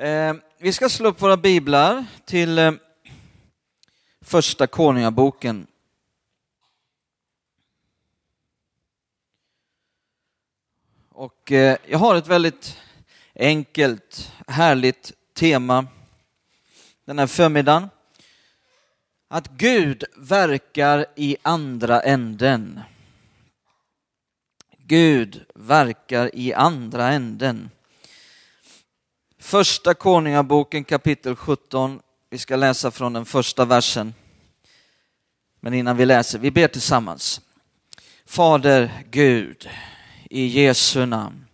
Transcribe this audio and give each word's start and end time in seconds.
Eh, 0.00 0.34
vi 0.58 0.72
ska 0.72 0.88
slå 0.88 1.08
upp 1.08 1.22
våra 1.22 1.36
biblar 1.36 2.04
till 2.24 2.58
eh, 2.58 2.72
första 4.20 4.66
Konungaboken. 4.66 5.66
Och 11.08 11.52
eh, 11.52 11.76
jag 11.86 11.98
har 11.98 12.14
ett 12.14 12.26
väldigt 12.26 12.78
enkelt, 13.34 14.32
härligt 14.46 15.12
tema 15.34 15.86
den 17.04 17.18
här 17.18 17.26
förmiddagen. 17.26 17.88
Att 19.28 19.48
Gud 19.48 20.04
verkar 20.16 21.06
i 21.16 21.36
andra 21.42 22.00
änden. 22.00 22.80
Gud 24.78 25.44
verkar 25.54 26.34
i 26.34 26.54
andra 26.54 27.08
änden. 27.08 27.70
Första 29.42 29.94
Konungaboken 29.94 30.84
kapitel 30.84 31.36
17. 31.36 32.00
Vi 32.30 32.38
ska 32.38 32.56
läsa 32.56 32.90
från 32.90 33.12
den 33.12 33.24
första 33.24 33.64
versen. 33.64 34.14
Men 35.60 35.74
innan 35.74 35.96
vi 35.96 36.06
läser, 36.06 36.38
vi 36.38 36.50
ber 36.50 36.68
tillsammans. 36.68 37.40
Fader 38.26 39.04
Gud, 39.10 39.68
i 40.30 40.46
Jesu 40.46 41.06
namn. 41.06 41.44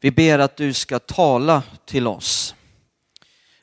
Vi 0.00 0.10
ber 0.10 0.38
att 0.38 0.56
du 0.56 0.72
ska 0.72 0.98
tala 0.98 1.62
till 1.84 2.06
oss. 2.06 2.54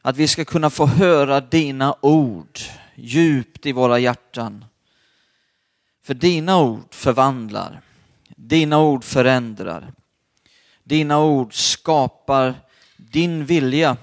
Att 0.02 0.18
vi 0.18 0.28
ska 0.28 0.45
kunna 0.45 0.70
få 0.70 0.86
höra 0.86 1.42
dina 1.42 1.95
ord 2.02 2.59
djupt 2.95 3.66
i 3.66 3.72
våra 3.72 4.00
hjärtan. 4.00 4.66
För 6.04 6.14
dina 6.14 6.62
ord 6.62 6.94
förvandlar. 6.94 7.81
Dina 8.28 8.80
ord 8.80 9.04
förändrar. 9.04 9.94
Dina 10.84 11.20
ord 11.20 11.54
skapar 11.54 12.67
din 13.12 13.46
vilja. 13.46 13.98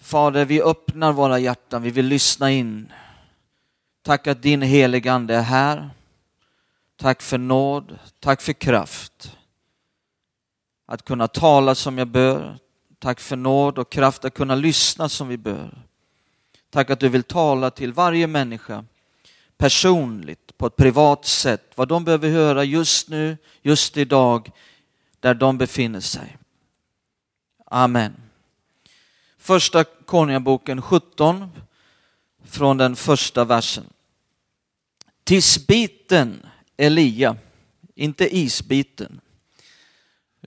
Fader, 0.00 0.44
vi 0.44 0.62
öppnar 0.62 1.12
våra 1.12 1.38
hjärtan, 1.38 1.82
vi 1.82 1.90
vill 1.90 2.06
lyssna 2.06 2.50
in. 2.50 2.92
Tack 4.02 4.26
att 4.26 4.42
din 4.42 4.62
heligande 4.62 5.34
är 5.34 5.42
här. 5.42 5.90
Tack 6.96 7.22
för 7.22 7.38
nåd, 7.38 7.98
tack 8.20 8.40
för 8.40 8.52
kraft. 8.52 9.36
Att 10.86 11.04
kunna 11.04 11.28
tala 11.28 11.74
som 11.74 11.98
jag 11.98 12.08
bör. 12.08 12.58
Tack 12.98 13.20
för 13.20 13.36
nåd 13.36 13.78
och 13.78 13.92
kraft 13.92 14.24
att 14.24 14.34
kunna 14.34 14.54
lyssna 14.54 15.08
som 15.08 15.28
vi 15.28 15.36
bör. 15.36 15.82
Tack 16.70 16.90
att 16.90 17.00
du 17.00 17.08
vill 17.08 17.22
tala 17.22 17.70
till 17.70 17.92
varje 17.92 18.26
människa 18.26 18.84
personligt, 19.58 20.58
på 20.58 20.66
ett 20.66 20.76
privat 20.76 21.24
sätt, 21.24 21.72
vad 21.74 21.88
de 21.88 22.04
behöver 22.04 22.30
höra 22.30 22.64
just 22.64 23.08
nu, 23.08 23.36
just 23.62 23.96
idag, 23.96 24.50
där 25.20 25.34
de 25.34 25.58
befinner 25.58 26.00
sig. 26.00 26.36
Amen. 27.70 28.16
Första 29.38 29.84
Konungaboken 29.84 30.82
17, 30.82 31.50
från 32.44 32.76
den 32.76 32.96
första 32.96 33.44
versen. 33.44 33.84
Tisbiten 35.24 36.46
Elia, 36.76 37.36
inte 37.94 38.36
isbiten, 38.36 39.20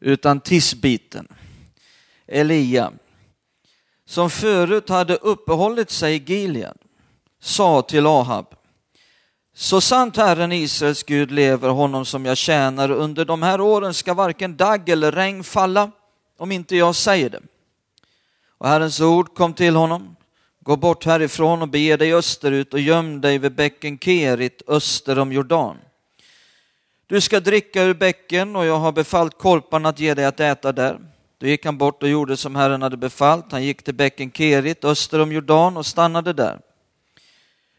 utan 0.02 0.40
tisbiten 0.40 1.28
Elia, 2.28 2.92
som 4.06 4.30
förut 4.30 4.90
hade 4.90 5.16
uppehållit 5.16 5.90
sig 5.90 6.16
i 6.16 6.23
Gilead, 6.34 6.78
sa 7.40 7.81
till 7.81 8.06
Ahab, 8.06 8.45
så 9.53 9.81
sant 9.81 10.17
Herren 10.17 10.52
Israels 10.52 11.03
Gud 11.03 11.31
lever, 11.31 11.70
honom 11.70 12.06
som 12.06 12.25
jag 12.25 12.38
tjänar, 12.38 12.92
under 12.92 13.25
de 13.25 13.42
här 13.42 13.62
åren 13.62 13.94
ska 13.94 14.14
varken 14.14 14.58
dagg 14.58 14.90
eller 14.90 15.12
regn 15.12 15.44
falla, 15.44 15.92
om 16.39 16.51
inte 16.51 16.75
jag 16.75 16.95
säger 16.95 17.29
det. 17.29 17.41
Och 18.57 18.67
Herrens 18.67 19.01
ord 19.01 19.33
kom 19.35 19.53
till 19.53 19.75
honom, 19.75 20.15
gå 20.59 20.75
bort 20.75 21.05
härifrån 21.05 21.61
och 21.61 21.67
bege 21.67 21.97
dig 21.97 22.13
österut 22.13 22.73
och 22.73 22.79
göm 22.79 23.21
dig 23.21 23.37
vid 23.37 23.55
bäcken 23.55 24.00
Kerit 24.00 24.61
öster 24.67 25.19
om 25.19 25.31
Jordan. 25.31 25.78
Du 27.07 27.22
ska 27.22 27.39
dricka 27.39 27.83
ur 27.83 27.94
bäcken 27.94 28.55
och 28.55 28.66
jag 28.66 28.79
har 28.79 28.91
befallt 28.91 29.38
korparna 29.38 29.89
att 29.89 29.99
ge 29.99 30.13
dig 30.13 30.25
att 30.25 30.39
äta 30.39 30.72
där. 30.72 30.99
Då 31.38 31.47
gick 31.47 31.66
han 31.66 31.78
bort 31.78 32.03
och 32.03 32.09
gjorde 32.09 32.38
som 32.38 32.55
Herren 32.55 32.81
hade 32.81 32.97
befallt. 32.97 33.51
Han 33.51 33.63
gick 33.63 33.83
till 33.83 33.95
bäcken 33.95 34.31
Kerit 34.31 34.85
öster 34.85 35.19
om 35.19 35.31
Jordan 35.31 35.78
och 35.78 35.85
stannade 35.85 36.33
där. 36.33 36.59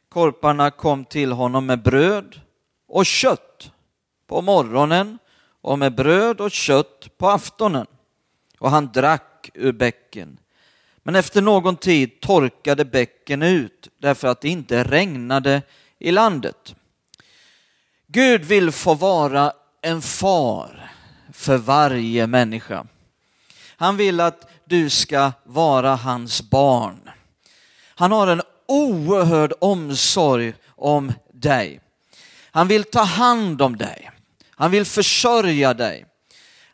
Korparna 0.08 0.70
kom 0.70 1.04
till 1.04 1.32
honom 1.32 1.66
med 1.66 1.82
bröd 1.82 2.40
och 2.88 3.06
kött 3.06 3.70
på 4.26 4.42
morgonen 4.42 5.18
och 5.60 5.78
med 5.78 5.94
bröd 5.94 6.40
och 6.40 6.50
kött 6.50 7.08
på 7.18 7.28
aftonen. 7.28 7.86
Och 8.60 8.70
han 8.70 8.92
drack 8.92 9.50
ur 9.54 9.72
bäcken. 9.72 10.38
Men 11.02 11.16
efter 11.16 11.42
någon 11.42 11.76
tid 11.76 12.20
torkade 12.20 12.84
bäcken 12.84 13.42
ut 13.42 13.88
därför 13.98 14.28
att 14.28 14.40
det 14.40 14.48
inte 14.48 14.84
regnade 14.84 15.62
i 15.98 16.10
landet. 16.10 16.74
Gud 18.06 18.44
vill 18.44 18.72
få 18.72 18.94
vara 18.94 19.52
en 19.82 20.02
far 20.02 20.90
för 21.32 21.56
varje 21.56 22.26
människa. 22.26 22.86
Han 23.76 23.96
vill 23.96 24.20
att 24.20 24.50
du 24.64 24.90
ska 24.90 25.32
vara 25.44 25.94
hans 25.94 26.50
barn. 26.50 27.10
Han 27.94 28.12
har 28.12 28.26
en 28.26 28.42
oerhörd 28.66 29.52
omsorg 29.60 30.54
om 30.68 31.12
dig. 31.32 31.80
Han 32.50 32.68
vill 32.68 32.84
ta 32.84 33.02
hand 33.02 33.62
om 33.62 33.76
dig. 33.76 34.10
Han 34.50 34.70
vill 34.70 34.84
försörja 34.84 35.74
dig. 35.74 36.06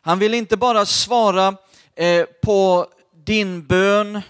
Han 0.01 0.19
vill 0.19 0.33
inte 0.33 0.57
bara 0.57 0.85
svara 0.85 1.55
Eh, 1.99 2.25
på 2.41 2.87
din 3.25 3.67
bön 3.67 4.21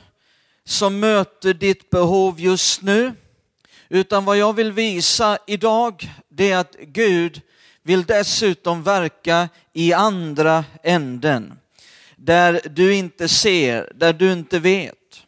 som 0.64 1.00
möter 1.00 1.54
ditt 1.54 1.90
behov 1.90 2.40
just 2.40 2.82
nu, 2.82 3.14
utan 3.90 4.26
vad 4.26 4.38
jag 4.38 4.54
vill 4.54 4.72
visa 4.72 5.38
idag, 5.48 6.10
det 6.30 6.52
är 6.52 6.58
att 6.58 6.76
Gud 6.82 7.42
vill 7.84 8.04
dessutom 8.04 8.84
verka 8.84 9.50
i 9.74 9.94
andra 9.94 10.66
änden. 10.84 11.60
Där 12.16 12.62
du 12.70 12.96
inte 12.96 13.28
ser, 13.28 13.92
där 13.96 14.14
du 14.14 14.32
inte 14.32 14.60
vet. 14.60 15.22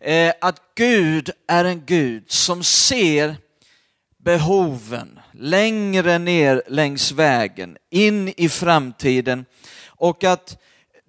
Eh, 0.00 0.32
att 0.40 0.60
Gud 0.74 1.30
är 1.46 1.64
en 1.64 1.82
Gud 1.86 2.30
som 2.30 2.64
ser 2.64 3.36
behoven 4.18 5.20
längre 5.32 6.18
ner 6.18 6.62
längs 6.66 7.12
vägen, 7.12 7.76
in 7.90 8.34
i 8.36 8.48
framtiden. 8.48 9.44
Och 9.86 10.24
att 10.24 10.62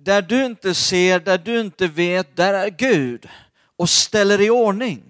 där 0.07 0.21
du 0.21 0.45
inte 0.45 0.73
ser, 0.73 1.19
där 1.19 1.37
du 1.37 1.59
inte 1.59 1.87
vet, 1.87 2.35
där 2.35 2.53
är 2.53 2.69
Gud 2.69 3.27
och 3.77 3.89
ställer 3.89 4.41
i 4.41 4.49
ordning. 4.49 5.03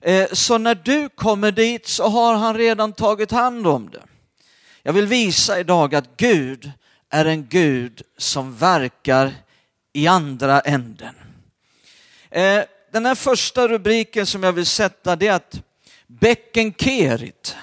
Eh, 0.00 0.28
så 0.32 0.58
när 0.58 0.74
du 0.74 1.08
kommer 1.08 1.52
dit 1.52 1.86
så 1.86 2.08
har 2.08 2.34
han 2.34 2.56
redan 2.56 2.92
tagit 2.92 3.30
hand 3.30 3.66
om 3.66 3.90
det. 3.90 4.02
Jag 4.82 4.92
vill 4.92 5.06
visa 5.06 5.60
idag 5.60 5.94
att 5.94 6.16
Gud 6.16 6.70
är 7.10 7.24
en 7.24 7.46
Gud 7.46 8.02
som 8.18 8.56
verkar 8.56 9.34
i 9.92 10.06
andra 10.06 10.60
änden. 10.60 11.14
Eh, 12.30 12.62
den 12.92 13.06
här 13.06 13.14
första 13.14 13.68
rubriken 13.68 14.26
som 14.26 14.42
jag 14.42 14.52
vill 14.52 14.66
sätta 14.66 15.16
det 15.16 15.26
är 15.26 15.34
att 15.34 15.60
bäcken 16.06 16.74
Kerit 16.74 17.56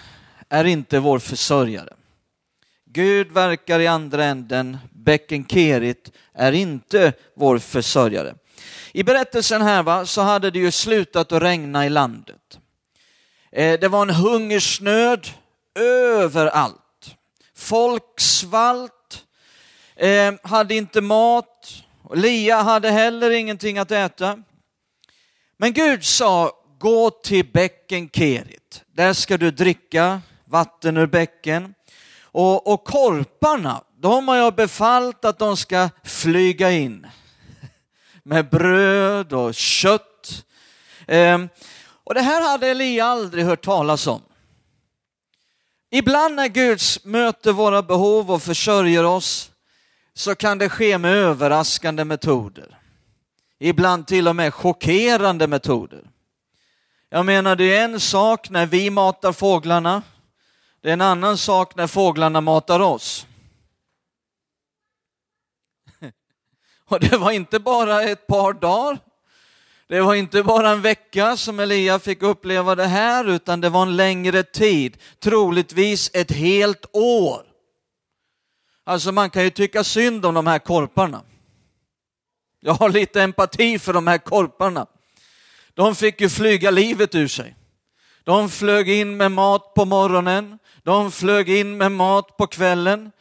är 0.50 0.66
inte 0.66 1.00
vår 1.00 1.20
försörjare. 1.20 1.94
Gud 2.94 3.32
verkar 3.32 3.80
i 3.80 3.88
andra 3.88 4.26
änden, 4.26 4.78
bäcken 4.92 5.46
Kerit 5.46 6.12
är 6.34 6.52
inte 6.52 7.14
vår 7.36 7.58
försörjare. 7.58 8.36
I 8.92 9.04
berättelsen 9.04 9.62
här 9.62 9.84
va, 9.84 10.06
så 10.06 10.22
hade 10.22 10.52
det 10.52 10.60
ju 10.60 10.72
slutat 10.72 11.32
att 11.32 11.42
regna 11.42 11.86
i 11.86 11.90
landet. 11.90 12.60
Eh, 13.52 13.80
det 13.80 13.88
var 13.88 14.02
en 14.02 14.10
hungersnöd 14.10 15.28
överallt. 15.80 17.16
Folk 17.56 18.20
svalt, 18.20 19.26
eh, 19.96 20.34
hade 20.44 20.76
inte 20.76 21.02
mat, 21.02 21.84
och 22.04 22.18
Lia 22.18 22.62
hade 22.62 22.92
heller 22.92 23.32
ingenting 23.32 23.78
att 23.78 23.92
äta. 23.92 24.44
Men 25.58 25.74
Gud 25.74 26.04
sa, 26.04 26.52
gå 26.80 27.10
till 27.10 27.46
bäcken 27.54 28.10
Kerit. 28.10 28.84
Där 28.88 29.14
ska 29.14 29.38
du 29.38 29.52
dricka 29.52 30.22
vatten 30.46 30.98
ur 30.98 31.08
bäcken. 31.08 31.74
Och, 32.34 32.74
och 32.74 32.84
korparna, 32.84 33.84
de 33.98 34.28
har 34.28 34.36
jag 34.36 34.56
befallt 34.56 35.26
att 35.26 35.40
de 35.40 35.58
ska 35.58 35.90
flyga 36.04 36.72
in 36.72 37.08
med 38.24 38.50
bröd 38.50 39.34
och 39.34 39.56
kött. 39.56 40.46
Ehm, 41.08 41.50
och 42.04 42.14
det 42.14 42.22
här 42.22 42.42
hade 42.42 42.68
Elia 42.68 43.06
aldrig 43.06 43.46
hört 43.46 43.66
talas 43.66 44.08
om. 44.08 44.22
Ibland 45.92 46.36
när 46.36 46.48
Gud 46.48 46.80
möter 47.04 47.52
våra 47.52 47.82
behov 47.82 48.32
och 48.32 48.44
försörjer 48.44 49.06
oss 49.06 49.52
så 50.14 50.36
kan 50.36 50.58
det 50.58 50.70
ske 50.70 50.98
med 50.98 51.16
överraskande 51.16 52.04
metoder. 52.04 52.80
Ibland 53.60 54.08
till 54.08 54.28
och 54.28 54.36
med 54.36 54.54
chockerande 54.54 55.48
metoder. 55.48 56.10
Jag 57.10 57.26
menar, 57.26 57.56
det 57.56 57.76
är 57.76 57.84
en 57.84 58.00
sak 58.00 58.50
när 58.50 58.66
vi 58.66 58.90
matar 58.90 59.32
fåglarna. 59.32 60.02
Det 60.84 60.90
är 60.90 60.94
en 60.94 61.02
annan 61.02 61.38
sak 61.38 61.76
när 61.76 61.88
fåglarna 61.88 62.42
matar 62.42 62.80
oss. 62.80 63.28
Och 66.86 67.00
det 67.00 67.18
var 67.18 67.32
inte 67.32 67.60
bara 67.60 68.02
ett 68.02 68.28
par 68.28 68.54
dagar, 68.54 69.00
det 69.88 70.02
var 70.02 70.16
inte 70.16 70.44
bara 70.44 70.70
en 70.70 70.82
vecka 70.82 71.38
som 71.38 71.60
Elia 71.60 72.00
fick 72.00 72.22
uppleva 72.22 72.76
det 72.76 72.86
här, 72.86 73.26
utan 73.30 73.62
det 73.62 73.70
var 73.70 73.82
en 73.82 73.96
längre 73.96 74.44
tid, 74.44 74.98
troligtvis 75.20 76.12
ett 76.14 76.32
helt 76.32 76.86
år. 76.94 77.46
Alltså 78.84 79.12
man 79.12 79.30
kan 79.30 79.44
ju 79.44 79.50
tycka 79.50 79.84
synd 79.84 80.26
om 80.26 80.34
de 80.34 80.48
här 80.48 80.60
korparna. 80.60 81.22
Jag 82.60 82.74
har 82.74 82.90
lite 82.90 83.22
empati 83.22 83.80
för 83.80 83.94
de 83.94 84.08
här 84.08 84.18
korparna. 84.18 84.88
De 85.74 85.96
fick 85.96 86.22
ju 86.22 86.30
flyga 86.30 86.72
livet 86.72 87.16
ur 87.16 87.28
sig. 87.28 87.56
De 88.24 88.50
flög 88.50 88.90
in 88.90 89.18
med 89.18 89.32
mat 89.32 89.74
på 89.74 89.86
morgonen, 89.86 90.60
de 90.84 91.12
flög 91.12 91.50
in 91.50 91.78
med 91.78 91.92
mat 91.92 92.38
på 92.38 92.48
kvällen. 92.48 93.12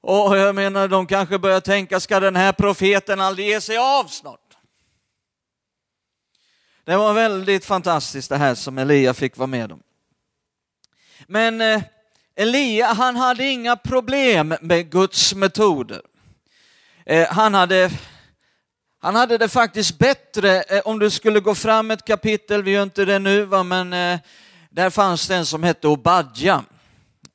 Och 0.00 0.36
jag 0.38 0.54
menar, 0.54 0.88
de 0.88 1.06
kanske 1.06 1.38
börjar 1.38 1.60
tänka, 1.60 2.00
ska 2.00 2.20
den 2.20 2.36
här 2.36 2.52
profeten 2.52 3.20
aldrig 3.20 3.48
ge 3.48 3.60
sig 3.60 3.78
av 3.78 4.04
snart? 4.04 4.40
Det 6.84 6.96
var 6.96 7.12
väldigt 7.12 7.64
fantastiskt 7.64 8.28
det 8.28 8.36
här 8.36 8.54
som 8.54 8.78
Elia 8.78 9.14
fick 9.14 9.36
vara 9.36 9.46
med 9.46 9.72
om. 9.72 9.82
Men 11.26 11.60
eh, 11.60 11.82
Elia, 12.36 12.86
han 12.86 13.16
hade 13.16 13.44
inga 13.44 13.76
problem 13.76 14.54
med 14.60 14.90
Guds 14.90 15.34
metoder. 15.34 16.02
Eh, 17.06 17.28
han 17.28 17.54
hade 17.54 17.90
han 19.00 19.14
hade 19.14 19.38
det 19.38 19.48
faktiskt 19.48 19.98
bättre 19.98 20.62
eh, 20.62 20.80
om 20.84 20.98
du 20.98 21.10
skulle 21.10 21.40
gå 21.40 21.54
fram 21.54 21.90
ett 21.90 22.04
kapitel, 22.04 22.62
vi 22.62 22.70
gör 22.70 22.82
inte 22.82 23.04
det 23.04 23.18
nu, 23.18 23.44
va? 23.44 23.62
men 23.62 23.92
eh, 23.92 24.18
där 24.70 24.90
fanns 24.90 25.28
det 25.28 25.36
en 25.36 25.46
som 25.46 25.62
hette 25.62 25.88
Obadja. 25.88 26.64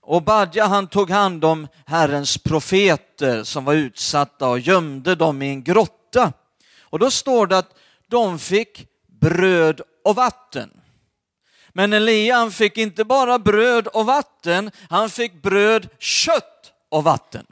Obadja 0.06 0.66
han 0.66 0.88
tog 0.88 1.10
hand 1.10 1.46
om 1.46 1.68
Herrens 1.86 2.38
profeter 2.38 3.44
som 3.44 3.66
var 3.66 3.74
utsatta 3.74 4.50
och 4.50 4.60
gömde 4.60 5.16
dem 5.16 5.42
i 5.42 5.50
en 5.50 5.64
grotta. 5.64 6.34
Och 6.82 7.00
då 7.00 7.12
står 7.12 7.48
det 7.48 7.58
att 7.58 7.78
de 8.08 8.40
fick 8.40 8.88
bröd 9.08 9.82
och 10.04 10.16
vatten. 10.16 10.70
Men 11.70 11.94
Elia 11.94 12.36
han 12.36 12.52
fick 12.52 12.78
inte 12.78 13.06
bara 13.06 13.40
bröd 13.40 13.88
och 13.88 14.06
vatten, 14.06 14.72
han 14.90 15.10
fick 15.10 15.42
bröd, 15.42 15.90
kött 16.00 16.74
och 16.90 17.04
vatten. 17.04 17.46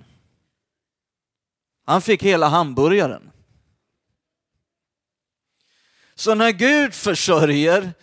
Han 1.85 2.01
fick 2.01 2.23
hela 2.23 2.47
hamburgaren. 2.47 3.31
Så 6.15 6.35
när 6.35 6.51
Gud 6.51 6.93
försörjer, 6.93 7.93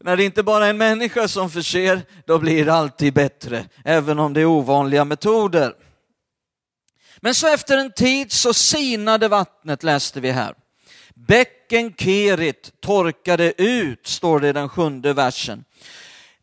när 0.00 0.16
det 0.16 0.24
inte 0.24 0.42
bara 0.42 0.66
är 0.66 0.70
en 0.70 0.78
människa 0.78 1.28
som 1.28 1.50
förser, 1.50 2.02
då 2.26 2.38
blir 2.38 2.64
det 2.64 2.72
alltid 2.72 3.14
bättre, 3.14 3.64
även 3.84 4.18
om 4.18 4.32
det 4.32 4.40
är 4.40 4.46
ovanliga 4.46 5.04
metoder. 5.04 5.74
Men 7.20 7.34
så 7.34 7.46
efter 7.46 7.78
en 7.78 7.92
tid 7.92 8.32
så 8.32 8.54
sinade 8.54 9.28
vattnet, 9.28 9.82
läste 9.82 10.20
vi 10.20 10.30
här. 10.30 10.54
Bäcken 11.14 11.94
Kerit 11.94 12.80
torkade 12.80 13.62
ut, 13.62 14.06
står 14.06 14.40
det 14.40 14.48
i 14.48 14.52
den 14.52 14.68
sjunde 14.68 15.12
versen. 15.12 15.64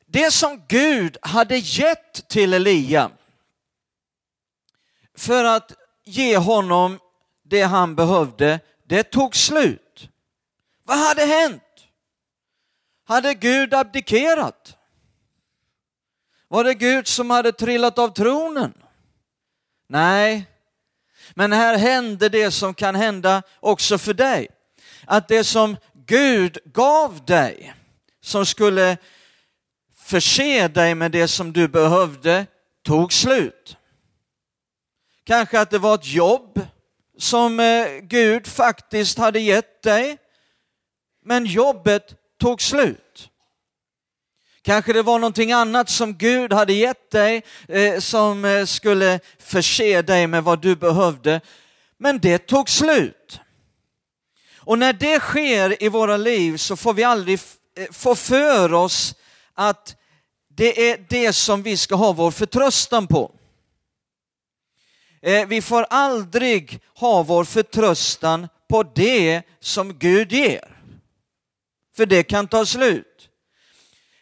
Det 0.06 0.32
som 0.32 0.64
Gud 0.68 1.18
hade 1.22 1.58
gett 1.58 2.28
till 2.28 2.54
Elia 2.54 3.12
för 5.18 5.44
att 5.44 5.72
ge 6.06 6.38
honom 6.38 7.00
det 7.44 7.62
han 7.62 7.96
behövde, 7.96 8.60
det 8.88 9.04
tog 9.04 9.36
slut. 9.36 10.10
Vad 10.84 10.98
hade 10.98 11.26
hänt? 11.26 11.64
Hade 13.10 13.34
Gud 13.34 13.74
abdikerat? 13.74 14.78
Var 16.48 16.64
det 16.64 16.74
Gud 16.74 17.08
som 17.08 17.30
hade 17.30 17.52
trillat 17.52 18.00
av 18.00 18.10
tronen? 18.10 18.74
Nej, 19.88 20.46
men 21.34 21.54
här 21.54 21.78
hände 21.78 22.30
det 22.30 22.52
som 22.52 22.74
kan 22.74 22.96
hända 22.96 23.44
också 23.60 23.98
för 23.98 24.14
dig. 24.14 24.48
Att 25.06 25.28
det 25.28 25.44
som 25.44 25.78
Gud 25.94 26.58
gav 26.66 27.26
dig, 27.26 27.74
som 28.22 28.46
skulle 28.46 28.98
förse 29.96 30.68
dig 30.68 30.96
med 30.96 31.12
det 31.12 31.28
som 31.28 31.54
du 31.54 31.68
behövde, 31.68 32.46
tog 32.84 33.14
slut. 33.14 33.78
Kanske 35.24 35.60
att 35.60 35.72
det 35.72 35.80
var 35.80 35.96
ett 35.96 36.08
jobb 36.08 36.62
som 37.18 37.60
eh, 37.60 37.88
Gud 38.02 38.48
faktiskt 38.48 39.18
hade 39.18 39.40
gett 39.40 39.82
dig 39.82 40.18
men 41.26 41.46
jobbet 41.46 42.19
tog 42.40 42.62
slut. 42.62 43.30
Kanske 44.62 44.94
det 44.94 45.02
var 45.02 45.20
någonting 45.20 45.52
annat 45.52 45.90
som 45.90 46.14
Gud 46.14 46.54
hade 46.54 46.74
gett 46.74 47.12
dig 47.12 47.44
eh, 47.68 48.00
som 48.00 48.46
eh, 48.46 48.66
skulle 48.66 49.20
förse 49.40 50.02
dig 50.02 50.28
med 50.28 50.44
vad 50.44 50.62
du 50.62 50.76
behövde, 50.76 51.42
men 51.98 52.20
det 52.20 52.38
tog 52.38 52.70
slut. 52.70 53.40
Och 54.58 54.80
när 54.80 54.94
det 54.94 55.20
sker 55.20 55.84
i 55.84 55.90
våra 55.90 56.18
liv 56.18 56.58
så 56.58 56.76
får 56.76 56.94
vi 56.94 57.04
aldrig 57.04 57.40
eh, 57.78 57.88
få 57.92 58.16
för 58.16 58.74
oss 58.74 59.16
att 59.54 59.96
det 60.50 60.92
är 60.92 61.06
det 61.10 61.34
som 61.34 61.64
vi 61.64 61.78
ska 61.78 61.96
ha 61.96 62.12
vår 62.12 62.32
förtröstan 62.32 63.08
på. 63.08 63.32
Eh, 65.22 65.48
vi 65.48 65.62
får 65.62 65.86
aldrig 65.90 66.80
ha 66.96 67.24
vår 67.24 67.44
förtröstan 67.44 68.48
på 68.70 68.84
det 68.84 69.42
som 69.60 69.94
Gud 69.94 70.32
ger 70.32 70.79
för 72.00 72.06
det 72.06 72.24
kan 72.24 72.48
ta 72.48 72.66
slut. 72.66 73.30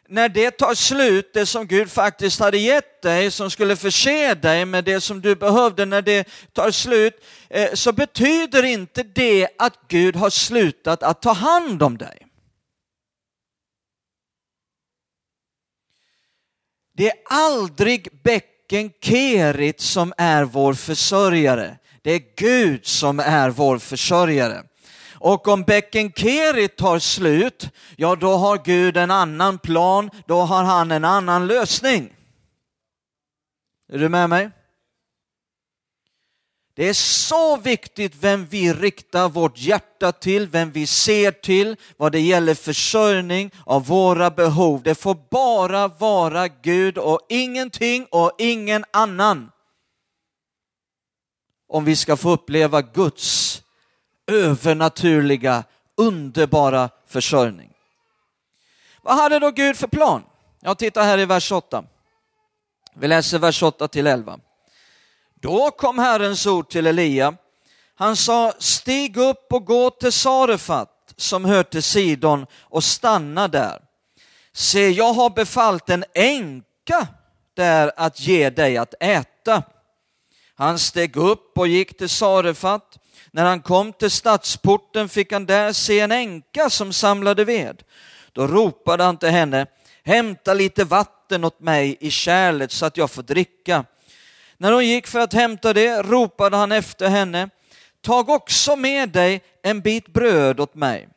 När 0.07 0.29
det 0.29 0.51
tar 0.51 0.73
slut, 0.73 1.33
det 1.33 1.45
som 1.45 1.67
Gud 1.67 1.91
faktiskt 1.91 2.39
hade 2.39 2.57
gett 2.57 3.01
dig, 3.01 3.31
som 3.31 3.51
skulle 3.51 3.75
förse 3.75 4.33
dig 4.33 4.65
med 4.65 4.83
det 4.83 5.01
som 5.01 5.21
du 5.21 5.35
behövde, 5.35 5.85
när 5.85 6.01
det 6.01 6.27
tar 6.53 6.71
slut, 6.71 7.25
eh, 7.49 7.73
så 7.73 7.91
betyder 7.91 8.63
inte 8.63 9.03
det 9.03 9.47
att 9.57 9.79
Gud 9.87 10.15
har 10.15 10.29
slutat 10.29 11.03
att 11.03 11.21
ta 11.21 11.31
hand 11.31 11.83
om 11.83 11.97
dig. 11.97 12.27
Det 16.93 17.09
är 17.09 17.17
aldrig 17.25 18.07
bäcken 18.23 18.91
Kerit 19.01 19.81
som 19.81 20.13
är 20.17 20.43
vår 20.43 20.73
försörjare. 20.73 21.77
Det 22.01 22.11
är 22.11 22.21
Gud 22.37 22.85
som 22.85 23.19
är 23.19 23.49
vår 23.49 23.79
försörjare. 23.79 24.63
Och 25.19 25.47
om 25.47 25.63
bäcken 25.63 26.11
Kerit 26.11 26.77
tar 26.77 26.99
slut, 26.99 27.69
ja 27.95 28.15
då 28.15 28.37
har 28.37 28.61
Gud 28.65 28.97
en 28.97 29.11
annan 29.11 29.57
plan, 29.57 30.09
då 30.27 30.41
har 30.41 30.63
han 30.63 30.91
en 30.91 31.05
annan 31.05 31.47
lösning. 31.47 32.13
Är 33.89 33.97
du 33.97 34.09
med 34.09 34.29
mig? 34.29 34.49
Det 36.77 36.89
är 36.89 36.93
så 36.93 37.57
viktigt 37.57 38.15
vem 38.15 38.45
vi 38.45 38.73
riktar 38.73 39.29
vårt 39.29 39.57
hjärta 39.57 40.11
till, 40.11 40.47
vem 40.47 40.71
vi 40.71 40.87
ser 40.87 41.31
till 41.31 41.75
vad 41.97 42.11
det 42.11 42.19
gäller 42.19 42.55
försörjning 42.55 43.51
av 43.65 43.85
våra 43.85 44.31
behov. 44.31 44.83
Det 44.83 44.95
får 44.95 45.17
bara 45.31 45.87
vara 45.87 46.47
Gud 46.47 46.97
och 46.97 47.19
ingenting 47.29 48.07
och 48.11 48.31
ingen 48.37 48.85
annan. 48.91 49.51
Om 51.67 51.85
vi 51.85 51.95
ska 51.95 52.17
få 52.17 52.29
uppleva 52.29 52.81
Guds 52.81 53.63
övernaturliga, 54.27 55.63
underbara 55.97 56.89
försörjning. 57.07 57.73
Vad 59.01 59.15
hade 59.15 59.39
då 59.39 59.51
Gud 59.51 59.77
för 59.77 59.87
plan? 59.87 60.23
Jag 60.61 60.77
tittar 60.77 61.03
här 61.03 61.17
i 61.17 61.25
vers 61.25 61.51
8. 61.51 61.83
Vi 62.93 63.07
läser 63.07 63.39
vers 63.39 63.63
8 63.63 63.87
till 63.87 64.07
11. 64.07 64.39
Då 65.41 65.71
kom 65.71 65.99
Herrens 65.99 66.45
ord 66.45 66.69
till 66.69 66.87
Elia. 66.87 67.35
Han 67.95 68.15
sa, 68.15 68.53
stig 68.59 69.17
upp 69.17 69.53
och 69.53 69.65
gå 69.65 69.89
till 69.89 70.11
Sarefat 70.11 71.13
som 71.15 71.45
hör 71.45 71.63
till 71.63 71.83
Sidon 71.83 72.45
och 72.61 72.83
stanna 72.83 73.47
där. 73.47 73.81
Se, 74.51 74.89
jag 74.89 75.13
har 75.13 75.29
befallt 75.29 75.89
en 75.89 76.05
änka 76.13 77.07
där 77.53 77.91
att 77.97 78.19
ge 78.19 78.49
dig 78.49 78.77
att 78.77 78.93
äta. 78.99 79.63
Han 80.55 80.79
steg 80.79 81.17
upp 81.17 81.57
och 81.57 81.67
gick 81.67 81.97
till 81.97 82.09
Sarefat 82.09 82.97
när 83.31 83.45
han 83.45 83.61
kom 83.61 83.93
till 83.93 84.11
stadsporten 84.11 85.09
fick 85.09 85.31
han 85.31 85.45
där 85.45 85.73
se 85.73 85.99
en 85.99 86.11
änka 86.11 86.69
som 86.69 86.93
samlade 86.93 87.45
ved. 87.45 87.83
Då 88.31 88.47
ropade 88.47 89.03
han 89.03 89.17
till 89.17 89.29
henne, 89.29 89.65
hämta 90.03 90.53
lite 90.53 90.83
vatten 90.83 91.43
åt 91.43 91.59
mig 91.59 91.97
i 91.99 92.11
kärlet 92.11 92.71
så 92.71 92.85
att 92.85 92.97
jag 92.97 93.11
får 93.11 93.23
dricka. 93.23 93.85
När 94.57 94.71
hon 94.71 94.85
gick 94.85 95.07
för 95.07 95.19
att 95.19 95.33
hämta 95.33 95.73
det 95.73 96.01
ropade 96.01 96.57
han 96.57 96.71
efter 96.71 97.09
henne, 97.09 97.49
tag 98.01 98.29
också 98.29 98.75
med 98.75 99.09
dig 99.09 99.41
en 99.63 99.81
bit 99.81 100.07
bröd 100.07 100.59
åt 100.59 100.75
mig. 100.75 101.09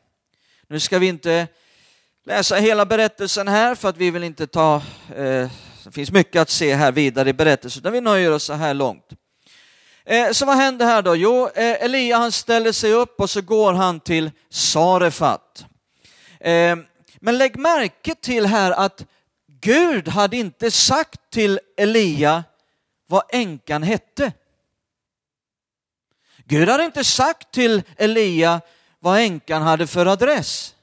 Nu 0.67 0.79
ska 0.79 0.99
vi 0.99 1.07
inte 1.07 1.47
läsa 2.25 2.55
hela 2.55 2.85
berättelsen 2.85 3.47
här 3.47 3.75
för 3.75 3.89
att 3.89 3.97
vi 3.97 4.11
vill 4.11 4.23
inte 4.23 4.47
ta, 4.47 4.75
eh, 5.15 5.49
det 5.83 5.91
finns 5.91 6.11
mycket 6.11 6.41
att 6.41 6.49
se 6.49 6.75
här 6.75 6.91
vidare 6.91 7.29
i 7.29 7.33
berättelsen, 7.33 7.81
utan 7.81 7.93
vi 7.93 8.01
nöjer 8.01 8.31
oss 8.31 8.43
så 8.43 8.53
här 8.53 8.73
långt. 8.73 9.05
Eh, 10.11 10.31
så 10.31 10.45
vad 10.45 10.55
händer 10.57 10.85
här 10.85 11.01
då? 11.01 11.15
Jo, 11.15 11.47
eh, 11.47 11.83
Elia 11.83 12.17
han 12.17 12.31
ställer 12.31 12.71
sig 12.71 12.93
upp 12.93 13.19
och 13.19 13.29
så 13.29 13.41
går 13.41 13.73
han 13.73 13.99
till 13.99 14.31
Sarefat. 14.49 15.65
Eh, 16.39 16.77
men 17.19 17.37
lägg 17.37 17.57
märke 17.57 18.15
till 18.15 18.45
här 18.45 18.71
att 18.71 19.05
Gud 19.47 20.07
hade 20.07 20.37
inte 20.37 20.71
sagt 20.71 21.29
till 21.29 21.59
Elia 21.77 22.43
vad 23.07 23.23
änkan 23.29 23.83
hette. 23.83 24.33
Gud 26.45 26.69
hade 26.69 26.85
inte 26.85 27.03
sagt 27.03 27.51
till 27.51 27.83
Elia 27.97 28.61
vad 28.99 29.19
änkan 29.19 29.61
hade 29.61 29.87
för 29.87 30.05
adress. 30.05 30.75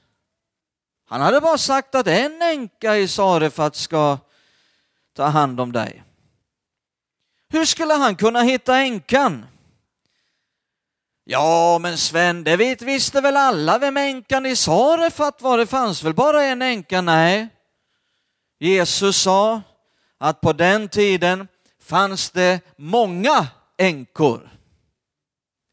Han 1.05 1.21
hade 1.21 1.41
bara 1.41 1.57
sagt 1.57 1.95
att 1.95 2.07
en 2.07 2.41
änka 2.41 2.97
i 2.97 3.07
Sarefat 3.07 3.75
ska 3.75 4.17
ta 5.15 5.25
hand 5.25 5.59
om 5.59 5.71
dig. 5.71 6.03
Hur 7.49 7.65
skulle 7.65 7.93
han 7.93 8.15
kunna 8.15 8.41
hitta 8.41 8.77
änkan? 8.77 9.45
Ja, 11.23 11.79
men 11.79 11.97
Sven, 11.97 12.43
det 12.43 12.55
vet, 12.57 12.81
visste 12.81 13.21
väl 13.21 13.37
alla 13.37 13.79
vem 13.79 13.97
änkan 13.97 14.45
i 14.45 14.55
Sarefat 14.55 15.41
var? 15.41 15.57
Det 15.57 15.67
fanns 15.67 16.03
väl 16.03 16.13
bara 16.13 16.43
en 16.43 16.61
änka? 16.61 17.01
Nej. 17.01 17.47
Jesus 18.59 19.17
sa 19.17 19.61
att 20.17 20.41
på 20.41 20.53
den 20.53 20.89
tiden 20.89 21.47
fanns 21.81 22.29
det 22.29 22.61
många 22.77 23.47
änkor 23.77 24.49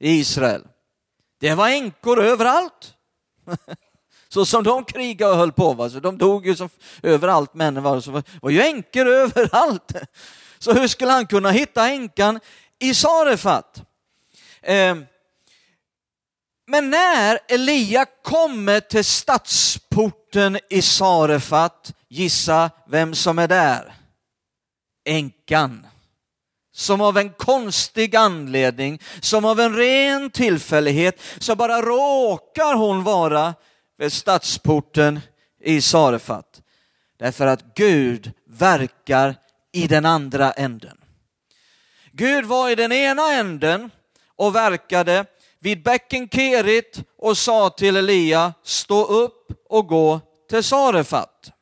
i 0.00 0.10
Israel. 0.10 0.66
Det 1.40 1.54
var 1.54 1.68
änkor 1.68 2.22
överallt. 2.22 2.94
Så 4.28 4.46
som 4.46 4.64
de 4.64 4.84
krigade 4.84 5.32
och 5.32 5.38
höll 5.38 5.52
på, 5.52 5.72
va? 5.72 5.90
Så 5.90 6.00
de 6.00 6.18
dog 6.18 6.46
ju 6.46 6.56
som 6.56 6.68
överallt, 7.02 7.54
männen 7.54 7.82
var, 7.82 8.00
så 8.00 8.22
var 8.42 8.50
ju 8.50 8.60
änkor 8.60 9.06
överallt. 9.06 9.92
Så 10.58 10.72
hur 10.72 10.88
skulle 10.88 11.12
han 11.12 11.26
kunna 11.26 11.50
hitta 11.50 11.88
änkan 11.88 12.40
i 12.78 12.94
Sarefat? 12.94 13.82
Eh, 14.62 14.96
men 16.66 16.90
när 16.90 17.38
Elia 17.48 18.06
kommer 18.22 18.80
till 18.80 19.04
stadsporten 19.04 20.58
i 20.70 20.82
Sarefat, 20.82 21.92
gissa 22.08 22.70
vem 22.88 23.14
som 23.14 23.38
är 23.38 23.48
där? 23.48 23.94
Änkan. 25.04 25.86
Som 26.72 27.00
av 27.00 27.18
en 27.18 27.30
konstig 27.30 28.16
anledning, 28.16 29.02
som 29.20 29.44
av 29.44 29.60
en 29.60 29.76
ren 29.76 30.30
tillfällighet, 30.30 31.20
så 31.38 31.56
bara 31.56 31.82
råkar 31.82 32.74
hon 32.74 33.04
vara 33.04 33.54
vid 33.98 34.12
stadsporten 34.12 35.20
i 35.60 35.80
Sarefat. 35.80 36.62
Därför 37.18 37.46
att 37.46 37.74
Gud 37.74 38.32
verkar 38.46 39.34
i 39.76 39.86
den 39.86 40.06
andra 40.06 40.52
änden. 40.52 40.98
Gud 42.12 42.44
var 42.44 42.70
i 42.70 42.74
den 42.74 42.92
ena 42.92 43.32
änden 43.32 43.90
och 44.36 44.54
verkade 44.54 45.24
vid 45.58 45.82
bäcken 45.82 46.28
Kerit 46.28 47.02
och 47.18 47.38
sa 47.38 47.70
till 47.70 47.96
Elia, 47.96 48.54
stå 48.62 49.04
upp 49.04 49.52
och 49.68 49.86
gå 49.86 50.20
till 50.50 50.62
Sarefat. 50.62 51.52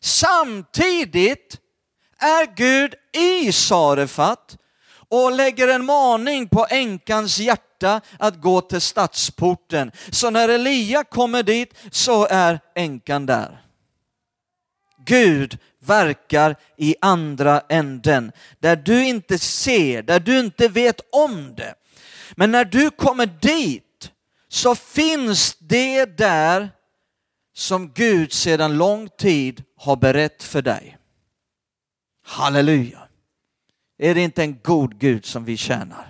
Samtidigt 0.00 1.58
är 2.18 2.56
Gud 2.56 2.94
i 3.12 3.52
Sarefat 3.52 4.56
och 5.08 5.32
lägger 5.32 5.68
en 5.68 5.84
maning 5.84 6.48
på 6.48 6.66
änkans 6.70 7.38
hjärta 7.38 8.00
att 8.18 8.40
gå 8.40 8.60
till 8.60 8.80
stadsporten. 8.80 9.92
Så 10.10 10.30
när 10.30 10.48
Elia 10.48 11.04
kommer 11.04 11.42
dit 11.42 11.74
så 11.90 12.26
är 12.30 12.60
änkan 12.74 13.26
där. 13.26 13.67
Gud 15.08 15.58
verkar 15.80 16.56
i 16.76 16.94
andra 17.00 17.60
änden, 17.68 18.32
där 18.58 18.76
du 18.76 19.06
inte 19.06 19.38
ser, 19.38 20.02
där 20.02 20.20
du 20.20 20.38
inte 20.38 20.68
vet 20.68 21.00
om 21.12 21.54
det. 21.54 21.74
Men 22.36 22.50
när 22.50 22.64
du 22.64 22.90
kommer 22.90 23.26
dit 23.26 24.10
så 24.48 24.74
finns 24.74 25.56
det 25.60 26.04
där 26.04 26.70
som 27.54 27.92
Gud 27.92 28.32
sedan 28.32 28.78
lång 28.78 29.08
tid 29.08 29.64
har 29.76 29.96
berett 29.96 30.42
för 30.42 30.62
dig. 30.62 30.98
Halleluja! 32.24 33.08
Är 33.98 34.14
det 34.14 34.20
inte 34.20 34.42
en 34.42 34.58
god 34.62 34.98
Gud 34.98 35.24
som 35.24 35.44
vi 35.44 35.56
tjänar? 35.56 36.07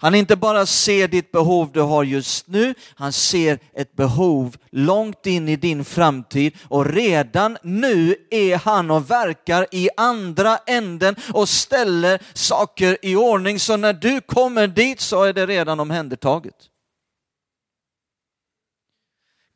Han 0.00 0.14
inte 0.14 0.36
bara 0.36 0.66
ser 0.66 1.08
ditt 1.08 1.32
behov 1.32 1.70
du 1.72 1.80
har 1.80 2.04
just 2.04 2.48
nu, 2.48 2.74
han 2.94 3.12
ser 3.12 3.58
ett 3.74 3.96
behov 3.96 4.56
långt 4.70 5.26
in 5.26 5.48
i 5.48 5.56
din 5.56 5.84
framtid 5.84 6.56
och 6.68 6.86
redan 6.86 7.58
nu 7.62 8.16
är 8.30 8.56
han 8.56 8.90
och 8.90 9.10
verkar 9.10 9.66
i 9.70 9.88
andra 9.96 10.56
änden 10.56 11.16
och 11.32 11.48
ställer 11.48 12.22
saker 12.34 12.98
i 13.02 13.16
ordning. 13.16 13.60
Så 13.60 13.76
när 13.76 13.92
du 13.92 14.20
kommer 14.20 14.66
dit 14.66 15.00
så 15.00 15.22
är 15.22 15.32
det 15.32 15.46
redan 15.46 15.80
omhändertaget. 15.80 16.54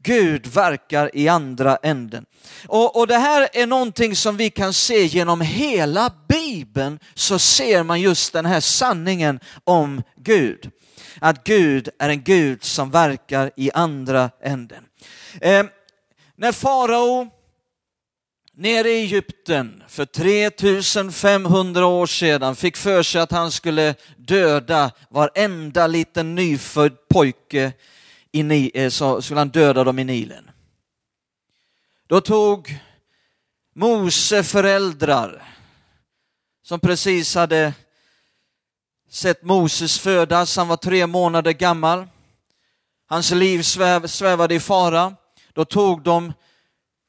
Gud 0.02 0.46
verkar 0.46 1.16
i 1.16 1.28
andra 1.28 1.76
änden. 1.76 2.26
Och, 2.66 2.96
och 2.96 3.06
det 3.06 3.18
här 3.18 3.48
är 3.52 3.66
någonting 3.66 4.16
som 4.16 4.36
vi 4.36 4.50
kan 4.50 4.72
se 4.72 5.04
genom 5.04 5.40
hela 5.40 6.12
Bibeln, 6.28 6.98
så 7.14 7.38
ser 7.38 7.82
man 7.82 8.00
just 8.00 8.32
den 8.32 8.46
här 8.46 8.60
sanningen 8.60 9.40
om 9.64 10.02
Gud. 10.16 10.70
Att 11.20 11.44
Gud 11.44 11.88
är 11.98 12.08
en 12.08 12.22
Gud 12.22 12.64
som 12.64 12.90
verkar 12.90 13.50
i 13.56 13.70
andra 13.74 14.30
änden. 14.42 14.84
Eh, 15.40 15.64
när 16.36 16.52
farao 16.52 17.30
nere 18.56 18.90
i 18.90 19.00
Egypten 19.00 19.82
för 19.88 20.04
3500 20.04 21.86
år 21.86 22.06
sedan 22.06 22.56
fick 22.56 22.76
för 22.76 23.02
sig 23.02 23.20
att 23.20 23.32
han 23.32 23.50
skulle 23.50 23.94
döda 24.16 24.90
varenda 25.10 25.86
liten 25.86 26.34
nyfödd 26.34 27.08
pojke 27.08 27.72
i, 28.32 28.70
eh, 28.74 28.90
så 28.90 29.22
skulle 29.22 29.40
han 29.40 29.48
döda 29.48 29.84
dem 29.84 29.98
i 29.98 30.04
Nilen. 30.04 30.50
Då 32.06 32.20
tog 32.20 32.78
Mose 33.74 34.42
föräldrar 34.42 35.42
som 36.62 36.80
precis 36.80 37.34
hade 37.34 37.74
sett 39.10 39.42
Moses 39.42 39.98
födas, 39.98 40.56
han 40.56 40.68
var 40.68 40.76
tre 40.76 41.06
månader 41.06 41.52
gammal. 41.52 42.06
Hans 43.06 43.30
liv 43.30 43.62
sväv, 43.62 44.06
svävade 44.06 44.54
i 44.54 44.60
fara. 44.60 45.16
Då 45.52 45.64
tog 45.64 46.02
de 46.02 46.32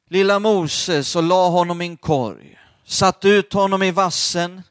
lilla 0.09 0.39
Moses 0.39 1.15
och 1.15 1.23
la 1.23 1.49
honom 1.49 1.81
i 1.81 1.85
en 1.85 1.97
korg, 1.97 2.59
satte 2.85 3.29
ut 3.29 3.53
honom 3.53 3.83
i 3.83 3.91
vassen, 3.91 4.61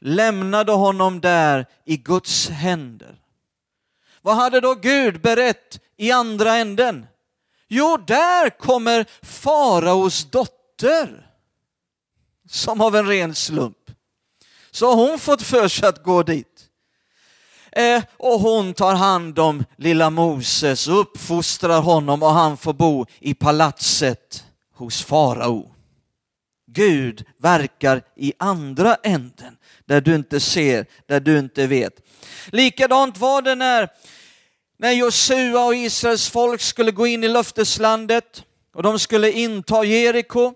lämnade 0.00 0.72
honom 0.72 1.20
där 1.20 1.66
i 1.84 1.96
Guds 1.96 2.48
händer. 2.48 3.18
Vad 4.22 4.36
hade 4.36 4.60
då 4.60 4.74
Gud 4.74 5.20
berett 5.20 5.80
i 6.00 6.12
andra 6.12 6.56
änden? 6.56 7.06
Jo, 7.68 7.96
där 8.06 8.58
kommer 8.58 9.06
faraos 9.22 10.30
dotter 10.30 11.26
som 12.48 12.80
av 12.80 12.96
en 12.96 13.06
ren 13.06 13.34
slump. 13.34 13.76
Så 14.70 14.86
har 14.86 15.08
hon 15.08 15.18
fått 15.18 15.42
för 15.42 15.68
sig 15.68 15.88
att 15.88 16.02
gå 16.02 16.22
dit. 16.22 16.66
Eh, 17.72 18.02
och 18.16 18.40
hon 18.40 18.74
tar 18.74 18.94
hand 18.94 19.38
om 19.38 19.64
lilla 19.76 20.10
Moses 20.10 20.88
och 20.88 21.00
uppfostrar 21.00 21.80
honom 21.80 22.22
och 22.22 22.30
han 22.30 22.56
får 22.56 22.72
bo 22.72 23.06
i 23.18 23.34
palatset 23.34 24.44
hos 24.74 25.02
farao. 25.02 25.70
Gud 26.66 27.24
verkar 27.38 28.02
i 28.16 28.32
andra 28.38 28.94
änden, 28.94 29.56
där 29.84 30.00
du 30.00 30.14
inte 30.14 30.40
ser, 30.40 30.86
där 31.06 31.20
du 31.20 31.38
inte 31.38 31.66
vet. 31.66 31.92
Likadant 32.46 33.18
var 33.18 33.42
det 33.42 33.54
när 33.54 33.88
när 34.80 34.92
Josua 34.92 35.64
och 35.64 35.74
Israels 35.74 36.28
folk 36.28 36.60
skulle 36.60 36.90
gå 36.90 37.06
in 37.06 37.24
i 37.24 37.28
löfteslandet 37.28 38.44
och 38.74 38.82
de 38.82 38.98
skulle 38.98 39.32
inta 39.32 39.84
Jeriko, 39.84 40.54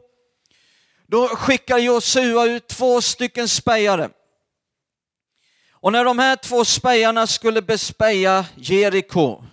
då 1.07 1.29
skickar 1.29 1.79
Josua 1.79 2.47
ut 2.47 2.69
två 2.69 3.01
stycken 3.01 3.49
spejare. 3.49 4.11
Och 5.71 5.93
när 5.93 6.05
de 6.05 6.19
här 6.19 6.37
två 6.37 6.65
spejarna 6.65 7.27
skulle 7.27 7.63
bespeja 7.63 8.47
Jeriko, 8.57 9.45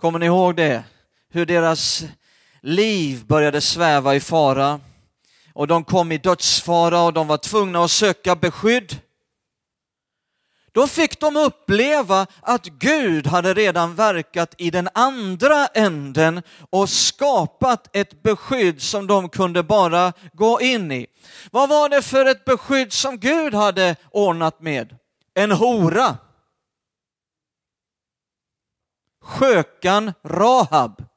kommer 0.00 0.18
ni 0.18 0.26
ihåg 0.26 0.56
det? 0.56 0.84
Hur 1.30 1.46
deras 1.46 2.04
liv 2.62 3.26
började 3.26 3.60
sväva 3.60 4.14
i 4.14 4.20
fara 4.20 4.80
och 5.52 5.66
de 5.66 5.84
kom 5.84 6.12
i 6.12 6.18
dödsfara 6.18 7.00
och 7.00 7.12
de 7.12 7.26
var 7.26 7.38
tvungna 7.38 7.84
att 7.84 7.90
söka 7.90 8.36
beskydd. 8.36 8.96
Då 10.78 10.86
fick 10.86 11.20
de 11.20 11.36
uppleva 11.36 12.26
att 12.40 12.64
Gud 12.64 13.26
hade 13.26 13.54
redan 13.54 13.94
verkat 13.94 14.54
i 14.58 14.70
den 14.70 14.88
andra 14.94 15.66
änden 15.66 16.42
och 16.70 16.88
skapat 16.88 17.96
ett 17.96 18.22
beskydd 18.22 18.82
som 18.82 19.06
de 19.06 19.28
kunde 19.28 19.62
bara 19.62 20.12
gå 20.32 20.60
in 20.60 20.92
i. 20.92 21.06
Vad 21.50 21.68
var 21.68 21.88
det 21.88 22.02
för 22.02 22.26
ett 22.26 22.44
beskydd 22.44 22.92
som 22.92 23.18
Gud 23.18 23.54
hade 23.54 23.96
ordnat 24.10 24.60
med? 24.60 24.96
En 25.34 25.52
hora. 25.52 26.16
Skökan 29.22 30.12
Rahab. 30.24 31.07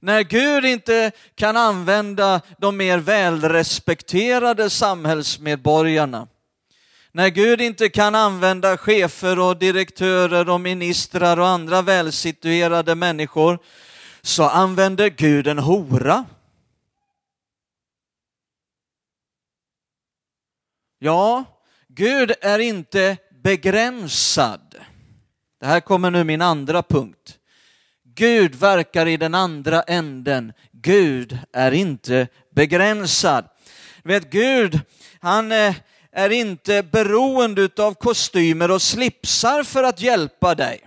När 0.00 0.22
Gud 0.22 0.64
inte 0.64 1.12
kan 1.34 1.56
använda 1.56 2.40
de 2.58 2.76
mer 2.76 2.98
välrespekterade 2.98 4.70
samhällsmedborgarna, 4.70 6.28
när 7.12 7.28
Gud 7.28 7.60
inte 7.60 7.88
kan 7.88 8.14
använda 8.14 8.76
chefer 8.76 9.38
och 9.38 9.56
direktörer 9.56 10.48
och 10.48 10.60
ministrar 10.60 11.38
och 11.38 11.48
andra 11.48 11.82
välsituerade 11.82 12.94
människor, 12.94 13.58
så 14.22 14.44
använder 14.44 15.08
Gud 15.08 15.46
en 15.46 15.58
hora. 15.58 16.24
Ja, 20.98 21.44
Gud 21.88 22.32
är 22.40 22.58
inte 22.58 23.16
begränsad. 23.42 24.74
Det 25.60 25.66
här 25.66 25.80
kommer 25.80 26.10
nu 26.10 26.24
min 26.24 26.42
andra 26.42 26.82
punkt. 26.82 27.39
Gud 28.14 28.54
verkar 28.54 29.06
i 29.06 29.16
den 29.16 29.34
andra 29.34 29.82
änden. 29.82 30.52
Gud 30.72 31.38
är 31.52 31.72
inte 31.72 32.28
begränsad. 32.54 33.48
vet, 34.04 34.30
Gud, 34.30 34.80
han 35.20 35.52
eh, 35.52 35.74
är 36.12 36.30
inte 36.30 36.82
beroende 36.82 37.68
av 37.78 37.94
kostymer 37.94 38.70
och 38.70 38.82
slipsar 38.82 39.62
för 39.62 39.82
att 39.82 40.00
hjälpa 40.00 40.54
dig. 40.54 40.80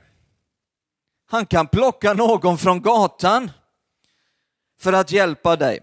Han 1.25 1.45
kan 1.45 1.67
plocka 1.67 2.13
någon 2.13 2.57
från 2.57 2.81
gatan 2.81 3.51
för 4.79 4.93
att 4.93 5.11
hjälpa 5.11 5.55
dig. 5.55 5.79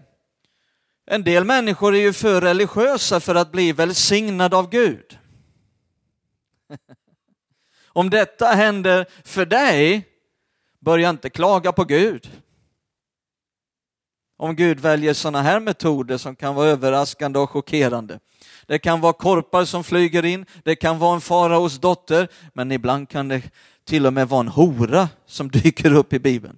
En 1.05 1.23
del 1.23 1.43
människor 1.43 1.95
är 1.95 1.99
ju 1.99 2.13
för 2.13 2.41
religiösa 2.41 3.19
för 3.19 3.35
att 3.35 3.51
bli 3.51 3.73
välsignade 3.73 4.57
av 4.57 4.69
Gud. 4.69 5.19
Om 7.87 8.09
detta 8.09 8.45
händer 8.45 9.05
för 9.23 9.45
dig, 9.45 10.10
börja 10.81 11.09
inte 11.09 11.29
klaga 11.29 11.71
på 11.71 11.83
Gud. 11.83 12.41
Om 14.37 14.55
Gud 14.55 14.79
väljer 14.79 15.13
sådana 15.13 15.41
här 15.41 15.59
metoder 15.59 16.17
som 16.17 16.35
kan 16.35 16.55
vara 16.55 16.67
överraskande 16.67 17.39
och 17.39 17.49
chockerande. 17.49 18.19
Det 18.65 18.79
kan 18.79 19.01
vara 19.01 19.13
korpar 19.13 19.65
som 19.65 19.83
flyger 19.83 20.25
in, 20.25 20.45
det 20.63 20.75
kan 20.75 20.99
vara 20.99 21.15
en 21.15 21.21
faraos 21.21 21.79
dotter, 21.79 22.27
men 22.53 22.71
ibland 22.71 23.09
kan 23.09 23.27
det 23.27 23.51
till 23.83 24.05
och 24.05 24.13
med 24.13 24.29
vara 24.29 24.39
en 24.39 24.47
hora 24.47 25.09
som 25.25 25.49
dyker 25.51 25.93
upp 25.93 26.13
i 26.13 26.19
Bibeln. 26.19 26.57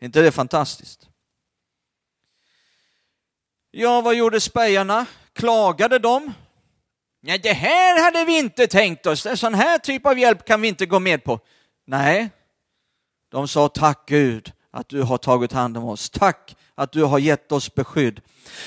Är 0.00 0.06
inte 0.06 0.22
det 0.22 0.32
fantastiskt? 0.32 1.08
Ja, 3.70 4.00
vad 4.00 4.14
gjorde 4.14 4.40
spejarna? 4.40 5.06
Klagade 5.32 5.98
de? 5.98 6.32
Nej, 7.22 7.38
det 7.38 7.52
här 7.52 8.02
hade 8.02 8.24
vi 8.24 8.38
inte 8.38 8.66
tänkt 8.66 9.06
oss. 9.06 9.26
En 9.26 9.36
sån 9.36 9.54
här 9.54 9.78
typ 9.78 10.06
av 10.06 10.18
hjälp 10.18 10.44
kan 10.44 10.60
vi 10.60 10.68
inte 10.68 10.86
gå 10.86 10.98
med 10.98 11.24
på. 11.24 11.40
Nej, 11.86 12.30
de 13.30 13.48
sa 13.48 13.68
tack 13.68 14.02
Gud 14.06 14.52
att 14.70 14.88
du 14.88 15.02
har 15.02 15.18
tagit 15.18 15.52
hand 15.52 15.76
om 15.76 15.84
oss. 15.84 16.10
Tack 16.10 16.56
att 16.74 16.92
du 16.92 17.04
har 17.04 17.18
gett 17.18 17.52
oss 17.52 17.74
beskydd. 17.74 18.20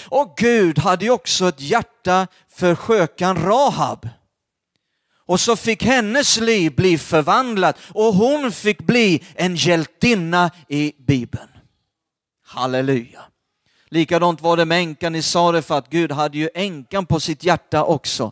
Och 0.05 0.33
Gud 0.37 0.79
hade 0.79 1.05
ju 1.05 1.11
också 1.11 1.47
ett 1.47 1.61
hjärta 1.61 2.27
för 2.49 2.75
skökan 2.75 3.43
Rahab. 3.43 4.09
Och 5.25 5.39
så 5.39 5.55
fick 5.55 5.83
hennes 5.83 6.39
liv 6.39 6.75
bli 6.75 6.97
förvandlat 6.97 7.77
och 7.93 8.13
hon 8.13 8.51
fick 8.51 8.81
bli 8.81 9.23
en 9.35 9.55
hjältinna 9.55 10.51
i 10.67 10.93
Bibeln. 10.97 11.49
Halleluja. 12.43 13.30
Likadant 13.91 14.41
var 14.41 14.57
det 14.57 14.65
med 14.65 14.79
änkan 14.79 15.15
i 15.15 15.21
Sarefat. 15.21 15.89
Gud 15.89 16.11
hade 16.11 16.37
ju 16.37 16.49
änkan 16.53 17.05
på 17.05 17.19
sitt 17.19 17.43
hjärta 17.43 17.83
också. 17.83 18.31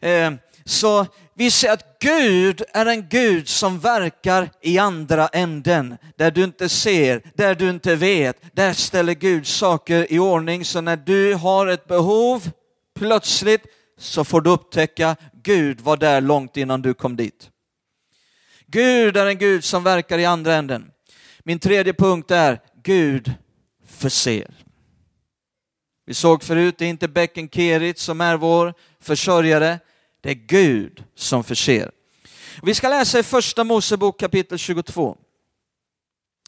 Eh, 0.00 0.32
så 0.64 1.06
vi 1.34 1.50
ser 1.50 1.72
att 1.72 1.98
Gud 2.00 2.62
är 2.72 2.86
en 2.86 3.08
Gud 3.08 3.48
som 3.48 3.78
verkar 3.78 4.50
i 4.60 4.78
andra 4.78 5.28
änden. 5.28 5.96
Där 6.16 6.30
du 6.30 6.44
inte 6.44 6.68
ser, 6.68 7.22
där 7.34 7.54
du 7.54 7.70
inte 7.70 7.94
vet, 7.94 8.56
där 8.56 8.72
ställer 8.72 9.14
Gud 9.14 9.46
saker 9.46 10.12
i 10.12 10.18
ordning. 10.18 10.64
Så 10.64 10.80
när 10.80 10.96
du 10.96 11.34
har 11.34 11.66
ett 11.66 11.88
behov, 11.88 12.50
plötsligt 12.98 13.62
så 13.98 14.24
får 14.24 14.40
du 14.40 14.50
upptäcka 14.50 15.16
Gud 15.42 15.80
var 15.80 15.96
där 15.96 16.20
långt 16.20 16.56
innan 16.56 16.82
du 16.82 16.94
kom 16.94 17.16
dit. 17.16 17.50
Gud 18.66 19.16
är 19.16 19.26
en 19.26 19.38
Gud 19.38 19.64
som 19.64 19.84
verkar 19.84 20.18
i 20.18 20.24
andra 20.24 20.54
änden. 20.54 20.90
Min 21.44 21.58
tredje 21.58 21.92
punkt 21.92 22.30
är 22.30 22.60
Gud 22.82 23.34
förser. 23.96 24.54
Vi 26.06 26.14
såg 26.14 26.42
förut, 26.42 26.74
det 26.78 26.84
är 26.84 26.88
inte 26.88 27.08
bäcken 27.08 27.48
Kerit 27.48 27.98
som 27.98 28.20
är 28.20 28.36
vår 28.36 28.74
försörjare, 29.00 29.78
det 30.20 30.30
är 30.30 30.34
Gud 30.34 31.04
som 31.14 31.44
förser. 31.44 31.90
Vi 32.62 32.74
ska 32.74 32.88
läsa 32.88 33.18
i 33.18 33.22
första 33.22 33.64
Mosebok 33.64 34.20
kapitel 34.20 34.58
22. 34.58 35.16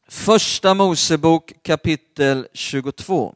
Första 0.09 0.75
Mosebok 0.75 1.53
kapitel 1.63 2.49
22. 2.53 3.35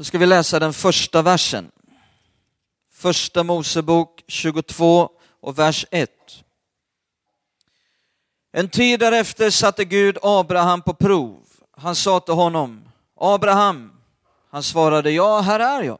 Så 0.00 0.04
ska 0.04 0.18
vi 0.18 0.26
läsa 0.26 0.58
den 0.58 0.72
första 0.72 1.22
versen. 1.22 1.70
Första 2.92 3.42
Mosebok 3.42 4.24
22 4.26 5.08
och 5.40 5.58
vers 5.58 5.86
1. 5.90 6.10
En 8.52 8.68
tid 8.68 9.00
därefter 9.00 9.50
satte 9.50 9.84
Gud 9.84 10.18
Abraham 10.22 10.82
på 10.82 10.94
prov. 10.94 11.38
Han 11.76 11.96
sa 11.96 12.20
till 12.20 12.34
honom, 12.34 12.82
Abraham, 13.16 13.92
han 14.50 14.62
svarade, 14.62 15.10
ja, 15.10 15.40
här 15.40 15.60
är 15.60 15.82
jag. 15.82 15.98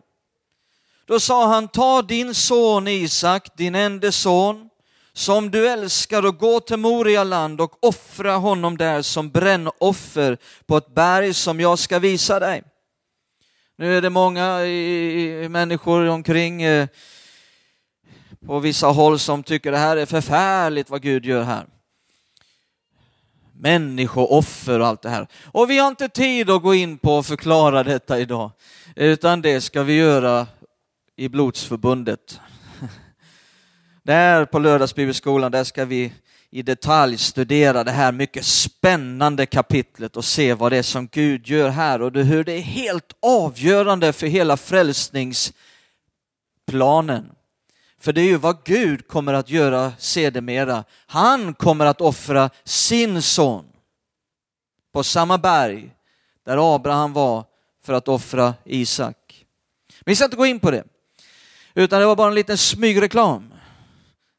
Då 1.04 1.20
sa 1.20 1.46
han, 1.46 1.68
ta 1.68 2.02
din 2.02 2.34
son 2.34 2.88
Isak, 2.88 3.56
din 3.56 3.74
enda 3.74 4.12
son, 4.12 4.68
som 5.12 5.50
du 5.50 5.68
älskar 5.68 6.26
och 6.26 6.38
gå 6.38 6.60
till 6.60 6.76
Moria 6.76 7.24
land 7.24 7.60
och 7.60 7.84
offra 7.84 8.36
honom 8.36 8.78
där 8.78 9.02
som 9.02 9.30
brännoffer 9.30 10.38
på 10.66 10.76
ett 10.76 10.94
berg 10.94 11.34
som 11.34 11.60
jag 11.60 11.78
ska 11.78 11.98
visa 11.98 12.40
dig. 12.40 12.62
Nu 13.80 13.96
är 13.96 14.02
det 14.02 14.10
många 14.10 14.64
i, 14.64 15.44
i, 15.44 15.48
människor 15.48 16.08
omkring 16.08 16.62
eh, 16.62 16.88
på 18.46 18.58
vissa 18.58 18.86
håll 18.86 19.18
som 19.18 19.42
tycker 19.42 19.72
det 19.72 19.78
här 19.78 19.96
är 19.96 20.06
förfärligt 20.06 20.90
vad 20.90 21.02
Gud 21.02 21.24
gör 21.24 21.42
här. 21.42 21.66
Människooffer 23.52 24.80
och 24.80 24.86
allt 24.86 25.02
det 25.02 25.08
här. 25.08 25.26
Och 25.44 25.70
vi 25.70 25.78
har 25.78 25.88
inte 25.88 26.08
tid 26.08 26.50
att 26.50 26.62
gå 26.62 26.74
in 26.74 26.98
på 26.98 27.16
och 27.16 27.26
förklara 27.26 27.82
detta 27.82 28.18
idag, 28.18 28.50
utan 28.96 29.42
det 29.42 29.60
ska 29.60 29.82
vi 29.82 29.96
göra 29.96 30.46
i 31.16 31.28
Blodsförbundet. 31.28 32.40
Där 34.02 34.44
på 34.44 34.58
lördagsbibelskolan, 34.58 35.52
där 35.52 35.64
ska 35.64 35.84
vi 35.84 36.12
i 36.50 36.62
detalj 36.62 37.18
studera 37.18 37.84
det 37.84 37.90
här 37.90 38.12
mycket 38.12 38.44
spännande 38.44 39.46
kapitlet 39.46 40.16
och 40.16 40.24
se 40.24 40.54
vad 40.54 40.72
det 40.72 40.78
är 40.78 40.82
som 40.82 41.06
Gud 41.06 41.48
gör 41.48 41.68
här 41.68 42.02
och 42.02 42.16
hur 42.16 42.44
det 42.44 42.52
är 42.52 42.60
helt 42.60 43.12
avgörande 43.22 44.12
för 44.12 44.26
hela 44.26 44.56
frälsningsplanen. 44.56 47.30
För 47.98 48.12
det 48.12 48.20
är 48.20 48.24
ju 48.24 48.36
vad 48.36 48.64
Gud 48.64 49.08
kommer 49.08 49.34
att 49.34 49.50
göra 49.50 49.92
sedermera. 49.98 50.84
Han 51.06 51.54
kommer 51.54 51.86
att 51.86 52.00
offra 52.00 52.50
sin 52.64 53.22
son 53.22 53.64
på 54.92 55.02
samma 55.02 55.38
berg 55.38 55.94
där 56.44 56.74
Abraham 56.74 57.12
var 57.12 57.44
för 57.84 57.92
att 57.92 58.08
offra 58.08 58.54
Isak. 58.64 59.46
Men 60.00 60.12
vi 60.12 60.16
ska 60.16 60.24
inte 60.24 60.36
gå 60.36 60.46
in 60.46 60.60
på 60.60 60.70
det, 60.70 60.84
utan 61.74 62.00
det 62.00 62.06
var 62.06 62.16
bara 62.16 62.28
en 62.28 62.34
liten 62.34 62.58
smygreklam 62.58 63.54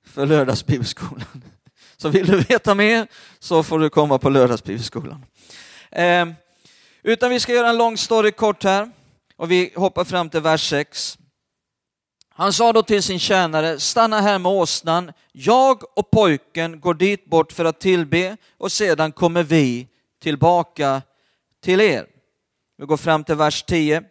för 0.05 0.25
lördagsbibelskolan. 0.25 1.43
Så 2.01 2.09
vill 2.09 2.27
du 2.27 2.37
veta 2.37 2.75
mer 2.75 3.07
så 3.39 3.63
får 3.63 3.79
du 3.79 3.89
komma 3.89 4.19
på 4.19 4.29
lördagsbibelskolan. 4.29 5.25
Eh, 5.91 6.27
utan 7.03 7.29
vi 7.29 7.39
ska 7.39 7.53
göra 7.53 7.69
en 7.69 7.77
lång 7.77 7.97
story 7.97 8.31
kort 8.31 8.63
här 8.63 8.91
och 9.35 9.51
vi 9.51 9.73
hoppar 9.75 10.03
fram 10.03 10.29
till 10.29 10.39
vers 10.39 10.69
6. 10.69 11.17
Han 12.29 12.53
sa 12.53 12.73
då 12.73 12.83
till 12.83 13.03
sin 13.03 13.19
tjänare, 13.19 13.79
stanna 13.79 14.21
här 14.21 14.39
med 14.39 14.51
åsnan, 14.51 15.11
jag 15.31 15.97
och 15.97 16.11
pojken 16.11 16.79
går 16.79 16.93
dit 16.93 17.25
bort 17.25 17.51
för 17.51 17.65
att 17.65 17.79
tillbe 17.79 18.37
och 18.57 18.71
sedan 18.71 19.11
kommer 19.11 19.43
vi 19.43 19.87
tillbaka 20.21 21.01
till 21.63 21.81
er. 21.81 22.05
Vi 22.77 22.85
går 22.85 22.97
fram 22.97 23.23
till 23.23 23.35
vers 23.35 23.63
10. 23.63 24.03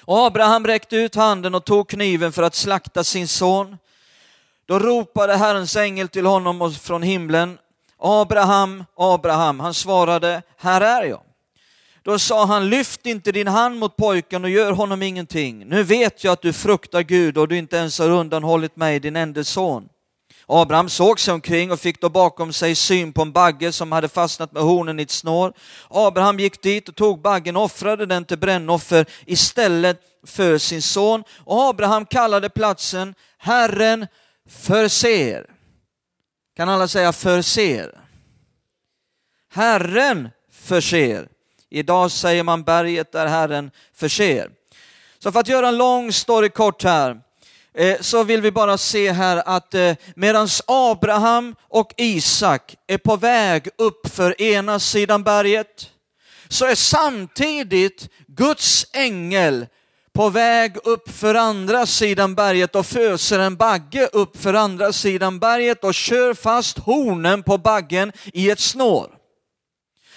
Och 0.00 0.26
Abraham 0.26 0.66
räckte 0.66 0.96
ut 0.96 1.14
handen 1.14 1.54
och 1.54 1.64
tog 1.64 1.88
kniven 1.88 2.32
för 2.32 2.42
att 2.42 2.54
slakta 2.54 3.04
sin 3.04 3.28
son. 3.28 3.76
Då 4.66 4.78
ropade 4.78 5.36
Herrens 5.36 5.76
ängel 5.76 6.08
till 6.08 6.26
honom 6.26 6.74
från 6.74 7.02
himlen, 7.02 7.58
Abraham, 7.98 8.84
Abraham. 8.96 9.60
Han 9.60 9.74
svarade, 9.74 10.42
här 10.56 10.80
är 10.80 11.02
jag. 11.02 11.20
Då 12.02 12.18
sa 12.18 12.44
han, 12.44 12.68
lyft 12.68 13.06
inte 13.06 13.32
din 13.32 13.48
hand 13.48 13.78
mot 13.78 13.96
pojken 13.96 14.44
och 14.44 14.50
gör 14.50 14.72
honom 14.72 15.02
ingenting. 15.02 15.66
Nu 15.66 15.82
vet 15.82 16.24
jag 16.24 16.32
att 16.32 16.42
du 16.42 16.52
fruktar 16.52 17.02
Gud 17.02 17.38
och 17.38 17.48
du 17.48 17.58
inte 17.58 17.76
ens 17.76 17.98
har 17.98 18.10
undanhållit 18.10 18.76
mig, 18.76 19.00
din 19.00 19.16
enda 19.16 19.44
son. 19.44 19.88
Abraham 20.46 20.88
såg 20.88 21.20
sig 21.20 21.34
omkring 21.34 21.72
och 21.72 21.80
fick 21.80 22.00
då 22.00 22.08
bakom 22.08 22.52
sig 22.52 22.74
syn 22.74 23.12
på 23.12 23.22
en 23.22 23.32
bagge 23.32 23.72
som 23.72 23.92
hade 23.92 24.08
fastnat 24.08 24.52
med 24.52 24.62
hornen 24.62 25.00
i 25.00 25.02
ett 25.02 25.10
snår. 25.10 25.52
Abraham 25.90 26.40
gick 26.40 26.62
dit 26.62 26.88
och 26.88 26.96
tog 26.96 27.20
baggen 27.20 27.56
och 27.56 27.62
offrade 27.62 28.06
den 28.06 28.24
till 28.24 28.38
brännoffer 28.38 29.06
istället 29.26 30.00
för 30.26 30.58
sin 30.58 30.82
son. 30.82 31.24
Och 31.44 31.62
Abraham 31.62 32.06
kallade 32.06 32.48
platsen 32.48 33.14
Herren 33.38 34.06
förser. 34.50 35.46
Kan 36.56 36.68
alla 36.68 36.88
säga 36.88 37.12
förser? 37.12 37.98
Herren 39.52 40.28
förser. 40.50 41.28
Idag 41.70 42.10
säger 42.10 42.42
man 42.42 42.62
berget 42.62 43.12
där 43.12 43.26
Herren 43.26 43.70
förser. 43.94 44.50
Så 45.18 45.32
för 45.32 45.40
att 45.40 45.48
göra 45.48 45.68
en 45.68 45.76
lång 45.76 46.12
story 46.12 46.48
kort 46.48 46.84
här, 46.84 47.20
eh, 47.74 48.00
så 48.00 48.24
vill 48.24 48.40
vi 48.40 48.52
bara 48.52 48.78
se 48.78 49.12
här 49.12 49.42
att 49.46 49.74
eh, 49.74 49.94
medan 50.16 50.48
Abraham 50.66 51.54
och 51.68 51.94
Isak 51.96 52.76
är 52.86 52.98
på 52.98 53.16
väg 53.16 53.68
upp 53.78 54.14
för 54.14 54.42
ena 54.42 54.78
sidan 54.78 55.22
berget, 55.22 55.90
så 56.48 56.66
är 56.66 56.74
samtidigt 56.74 58.08
Guds 58.26 58.86
ängel 58.92 59.66
på 60.14 60.30
väg 60.30 60.76
upp 60.84 61.10
för 61.10 61.34
andra 61.34 61.86
sidan 61.86 62.34
berget 62.34 62.74
och 62.74 62.86
föser 62.86 63.38
en 63.38 63.56
bagge 63.56 64.06
upp 64.06 64.42
för 64.42 64.54
andra 64.54 64.92
sidan 64.92 65.38
berget 65.38 65.84
och 65.84 65.94
kör 65.94 66.34
fast 66.34 66.78
hornen 66.78 67.42
på 67.42 67.58
baggen 67.58 68.12
i 68.32 68.50
ett 68.50 68.60
snår. 68.60 69.18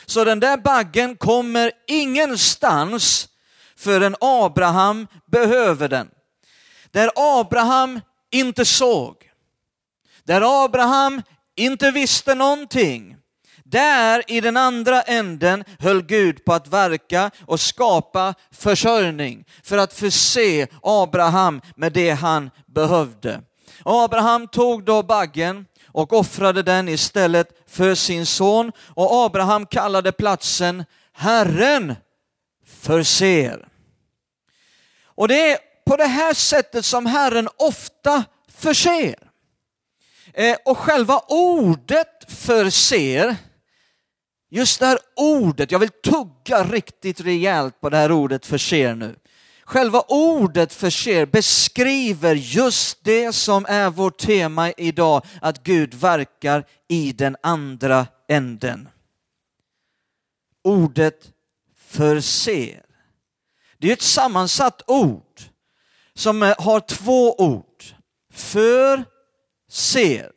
Så 0.06 0.24
den 0.24 0.40
där 0.40 0.58
baggen 0.58 1.16
kommer 1.16 1.72
ingenstans 1.88 3.30
förrän 3.78 4.16
Abraham 4.20 5.08
behöver 5.26 5.88
den. 5.88 6.10
Där 6.92 7.12
Abraham 7.16 8.02
inte 8.32 8.66
såg, 8.66 9.16
där 10.24 10.66
Abraham 10.66 11.22
inte 11.56 11.92
visste 11.92 12.36
någonting, 12.36 13.18
där 13.66 14.24
i 14.28 14.42
den 14.42 14.58
andra 14.58 15.02
änden 15.02 15.64
höll 15.80 16.02
Gud 16.02 16.46
på 16.46 16.54
att 16.54 16.68
verka 16.68 17.32
och 17.46 17.60
skapa 17.60 18.34
försörjning 18.52 19.46
för 19.64 19.78
att 19.78 19.94
förse 19.94 20.68
Abraham 20.84 21.62
med 21.76 21.94
det 21.94 22.10
han 22.10 22.50
behövde. 22.68 23.42
Abraham 23.86 24.48
tog 24.48 24.86
då 24.86 25.04
baggen 25.04 25.66
och 25.88 26.14
offrade 26.14 26.64
den 26.64 26.90
istället 26.90 27.48
för 27.68 27.96
sin 27.96 28.26
son 28.26 28.72
och 28.80 29.26
Abraham 29.26 29.66
kallade 29.66 30.12
platsen 30.12 30.86
Herren 31.14 31.96
förser. 32.66 33.68
Och 35.06 35.28
det 35.28 35.52
är 35.52 35.58
på 35.86 35.98
det 35.98 36.06
här 36.06 36.34
sättet 36.34 36.86
som 36.86 37.06
Herren 37.06 37.50
ofta 37.58 38.24
förser. 38.58 39.16
Eh, 40.34 40.58
och 40.66 40.78
själva 40.78 41.20
ordet 41.28 42.32
förser 42.32 43.36
Just 44.56 44.80
det 44.80 44.86
här 44.86 45.00
ordet, 45.16 45.72
jag 45.72 45.80
vill 45.80 45.90
tugga 45.90 46.64
riktigt 46.64 47.22
rejält 47.22 47.82
på 47.82 47.90
det 47.90 47.98
här 47.98 48.12
ordet 48.12 48.46
förser 48.46 48.96
nu. 48.96 49.16
Själva 49.64 50.02
ordet 50.08 50.74
förser 50.74 51.26
beskriver 51.26 52.36
just 52.36 53.04
det 53.04 53.34
som 53.34 53.66
är 53.70 53.90
vårt 53.90 54.18
tema 54.18 54.72
idag, 54.72 55.26
att 55.42 55.64
Gud 55.64 55.94
verkar 55.94 56.66
i 56.88 57.12
den 57.12 57.38
andra 57.44 58.08
änden. 58.28 58.90
Ordet 60.64 61.32
förser. 61.76 62.86
Det 63.78 63.90
är 63.90 63.94
ett 63.94 64.02
sammansatt 64.02 64.82
ord 64.88 65.42
som 66.14 66.44
eh, 66.44 66.56
har 66.58 66.80
två 66.80 67.36
ord. 67.36 67.84
För, 68.34 69.04
ser. 69.70 70.32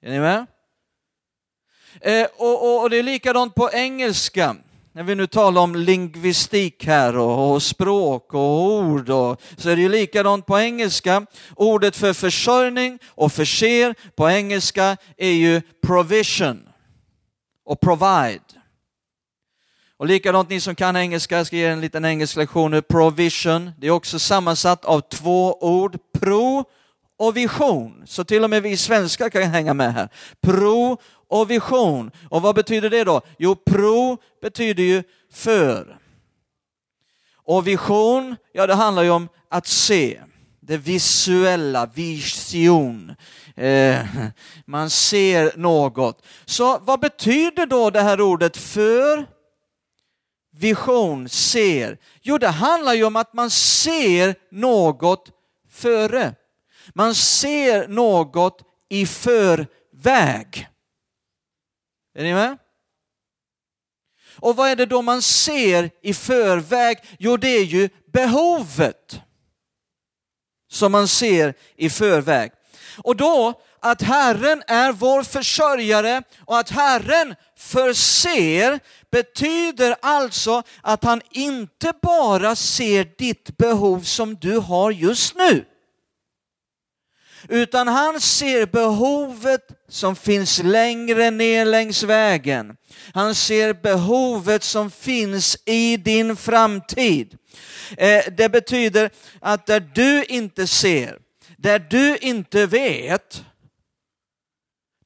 Är 0.00 0.10
ni 0.10 0.20
med? 0.20 0.46
Eh, 2.00 2.26
och, 2.36 2.62
och, 2.62 2.82
och, 2.82 2.90
det 2.90 2.98
är 2.98 3.02
likadant 3.02 3.54
på 3.54 3.70
engelska. 3.72 4.56
När 4.92 5.02
vi 5.02 5.14
nu 5.14 5.26
talar 5.26 5.62
om 5.62 5.74
lingvistik 5.74 6.86
här 6.86 7.16
och, 7.16 7.52
och 7.52 7.62
språk 7.62 8.34
och 8.34 8.72
ord 8.72 9.10
och, 9.10 9.40
så 9.56 9.70
är 9.70 9.76
det 9.76 9.82
ju 9.82 9.88
likadant 9.88 10.46
på 10.46 10.58
engelska. 10.58 11.26
Ordet 11.56 11.96
för 11.96 12.12
försörjning 12.12 12.98
och 13.08 13.32
förser 13.32 13.94
på 14.16 14.30
engelska 14.30 14.96
är 15.16 15.32
ju 15.32 15.62
provision 15.82 16.68
och 17.64 17.80
provide. 17.80 18.40
Och 19.96 20.06
likadant 20.06 20.50
ni 20.50 20.60
som 20.60 20.74
kan 20.74 20.96
engelska, 20.96 21.36
jag 21.36 21.46
ska 21.46 21.56
ge 21.56 21.66
en 21.66 21.80
liten 21.80 22.04
engelsk 22.04 22.36
lektion 22.36 22.70
nu. 22.70 22.82
Provision, 22.82 23.70
det 23.78 23.86
är 23.86 23.90
också 23.90 24.18
sammansatt 24.18 24.84
av 24.84 25.00
två 25.00 25.58
ord. 25.60 25.98
Pro 26.20 26.64
och 27.16 27.36
vision. 27.36 28.02
Så 28.06 28.24
till 28.24 28.44
och 28.44 28.50
med 28.50 28.62
vi 28.62 28.76
svenskar 28.76 29.28
kan 29.28 29.42
hänga 29.42 29.74
med 29.74 29.94
här. 29.94 30.08
Pro 30.40 30.98
och 31.32 31.50
vision. 31.50 32.10
Och 32.30 32.42
vad 32.42 32.54
betyder 32.54 32.90
det 32.90 33.04
då? 33.04 33.20
Jo, 33.38 33.54
pro 33.54 34.18
betyder 34.42 34.82
ju 34.82 35.02
för. 35.32 35.98
Och 37.34 37.66
vision, 37.66 38.36
ja 38.52 38.66
det 38.66 38.74
handlar 38.74 39.02
ju 39.02 39.10
om 39.10 39.28
att 39.48 39.66
se. 39.66 40.20
Det 40.60 40.76
visuella, 40.76 41.86
vision. 41.86 43.14
Eh, 43.56 44.06
man 44.66 44.90
ser 44.90 45.52
något. 45.56 46.24
Så 46.44 46.78
vad 46.78 47.00
betyder 47.00 47.66
då 47.66 47.90
det 47.90 48.00
här 48.00 48.20
ordet 48.20 48.56
för? 48.56 49.26
Vision, 50.50 51.28
ser. 51.28 51.98
Jo, 52.22 52.38
det 52.38 52.48
handlar 52.48 52.94
ju 52.94 53.04
om 53.04 53.16
att 53.16 53.32
man 53.32 53.50
ser 53.50 54.34
något 54.50 55.30
före. 55.70 56.34
Man 56.94 57.14
ser 57.14 57.88
något 57.88 58.60
i 58.88 59.06
förväg. 59.06 60.68
Är 62.14 62.22
ni 62.22 62.34
med? 62.34 62.58
Och 64.36 64.56
vad 64.56 64.70
är 64.70 64.76
det 64.76 64.86
då 64.86 65.02
man 65.02 65.22
ser 65.22 65.90
i 66.02 66.14
förväg? 66.14 66.98
Jo, 67.18 67.36
det 67.36 67.48
är 67.48 67.64
ju 67.64 67.88
behovet 68.12 69.20
som 70.70 70.92
man 70.92 71.08
ser 71.08 71.54
i 71.76 71.90
förväg. 71.90 72.52
Och 72.98 73.16
då 73.16 73.60
att 73.80 74.02
Herren 74.02 74.62
är 74.66 74.92
vår 74.92 75.22
försörjare 75.22 76.22
och 76.46 76.58
att 76.58 76.70
Herren 76.70 77.34
förser 77.56 78.80
betyder 79.10 79.96
alltså 80.02 80.62
att 80.82 81.04
han 81.04 81.20
inte 81.30 81.92
bara 82.02 82.56
ser 82.56 83.04
ditt 83.18 83.56
behov 83.56 84.00
som 84.00 84.34
du 84.34 84.58
har 84.58 84.90
just 84.90 85.34
nu 85.34 85.64
utan 87.48 87.88
han 87.88 88.20
ser 88.20 88.66
behovet 88.66 89.60
som 89.88 90.16
finns 90.16 90.62
längre 90.62 91.30
ner 91.30 91.64
längs 91.64 92.02
vägen. 92.02 92.76
Han 93.14 93.34
ser 93.34 93.72
behovet 93.74 94.62
som 94.62 94.90
finns 94.90 95.56
i 95.64 95.96
din 95.96 96.36
framtid. 96.36 97.38
Eh, 97.96 98.24
det 98.36 98.48
betyder 98.48 99.10
att 99.40 99.66
där 99.66 99.80
du 99.94 100.24
inte 100.24 100.66
ser, 100.66 101.18
där 101.56 101.78
du 101.78 102.16
inte 102.16 102.66
vet, 102.66 103.44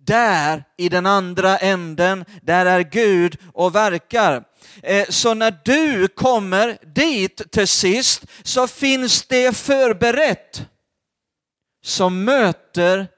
där 0.06 0.64
i 0.76 0.88
den 0.88 1.06
andra 1.06 1.58
änden, 1.58 2.24
där 2.42 2.66
är 2.66 2.80
Gud 2.80 3.38
och 3.52 3.74
verkar. 3.74 4.44
Eh, 4.82 5.06
så 5.08 5.34
när 5.34 5.54
du 5.64 6.08
kommer 6.08 6.78
dit 6.94 7.52
till 7.52 7.68
sist 7.68 8.24
så 8.42 8.66
finns 8.66 9.22
det 9.22 9.56
förberett 9.56 10.66
som 11.86 12.24
möter 12.24 13.08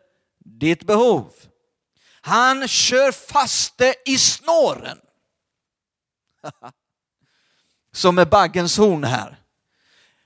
ditt 0.45 0.87
behov. 0.87 1.33
Han 2.21 2.69
kör 2.69 3.13
fast 3.13 3.79
det 3.79 3.95
i 4.07 4.19
snåren. 4.19 4.99
Som 7.93 8.19
är 8.19 8.25
baggens 8.25 8.79
horn 8.79 9.05
här. 9.05 9.37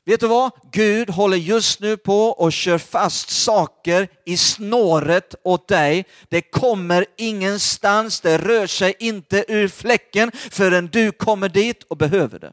Vet 0.04 0.20
du 0.20 0.26
vad? 0.26 0.52
Gud 0.72 1.10
håller 1.10 1.36
just 1.36 1.80
nu 1.80 1.96
på 1.96 2.26
och 2.26 2.52
kör 2.52 2.78
fast 2.78 3.30
saker 3.30 4.08
i 4.26 4.36
snåret 4.36 5.34
åt 5.44 5.68
dig. 5.68 6.04
Det 6.28 6.42
kommer 6.42 7.06
ingenstans, 7.16 8.20
det 8.20 8.38
rör 8.38 8.66
sig 8.66 8.94
inte 8.98 9.44
ur 9.48 9.68
fläcken 9.68 10.32
förrän 10.32 10.86
du 10.86 11.12
kommer 11.12 11.48
dit 11.48 11.82
och 11.82 11.96
behöver 11.96 12.38
det. 12.38 12.52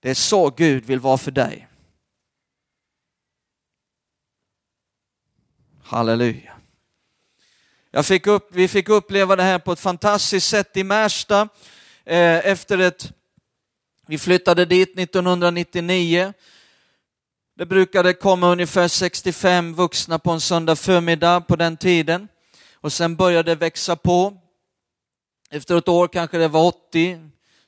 Det 0.00 0.10
är 0.10 0.14
så 0.14 0.50
Gud 0.50 0.84
vill 0.84 1.00
vara 1.00 1.18
för 1.18 1.30
dig. 1.30 1.67
Halleluja. 5.88 6.52
Jag 7.90 8.06
fick 8.06 8.26
upp, 8.26 8.48
vi 8.52 8.68
fick 8.68 8.88
uppleva 8.88 9.36
det 9.36 9.42
här 9.42 9.58
på 9.58 9.72
ett 9.72 9.80
fantastiskt 9.80 10.48
sätt 10.48 10.76
i 10.76 10.84
Märsta 10.84 11.48
eh, 12.04 12.46
efter 12.46 12.78
ett, 12.78 13.12
vi 14.06 14.18
flyttade 14.18 14.64
dit 14.64 14.98
1999. 14.98 16.32
Det 17.56 17.66
brukade 17.66 18.12
komma 18.12 18.52
ungefär 18.52 18.88
65 18.88 19.74
vuxna 19.74 20.18
på 20.18 20.30
en 20.30 20.40
söndag 20.40 20.76
förmiddag 20.76 21.40
på 21.40 21.56
den 21.56 21.76
tiden 21.76 22.28
och 22.74 22.92
sen 22.92 23.16
började 23.16 23.50
det 23.50 23.54
växa 23.54 23.96
på. 23.96 24.36
Efter 25.50 25.76
ett 25.76 25.88
år 25.88 26.08
kanske 26.08 26.38
det 26.38 26.48
var 26.48 26.66
80, 26.66 27.18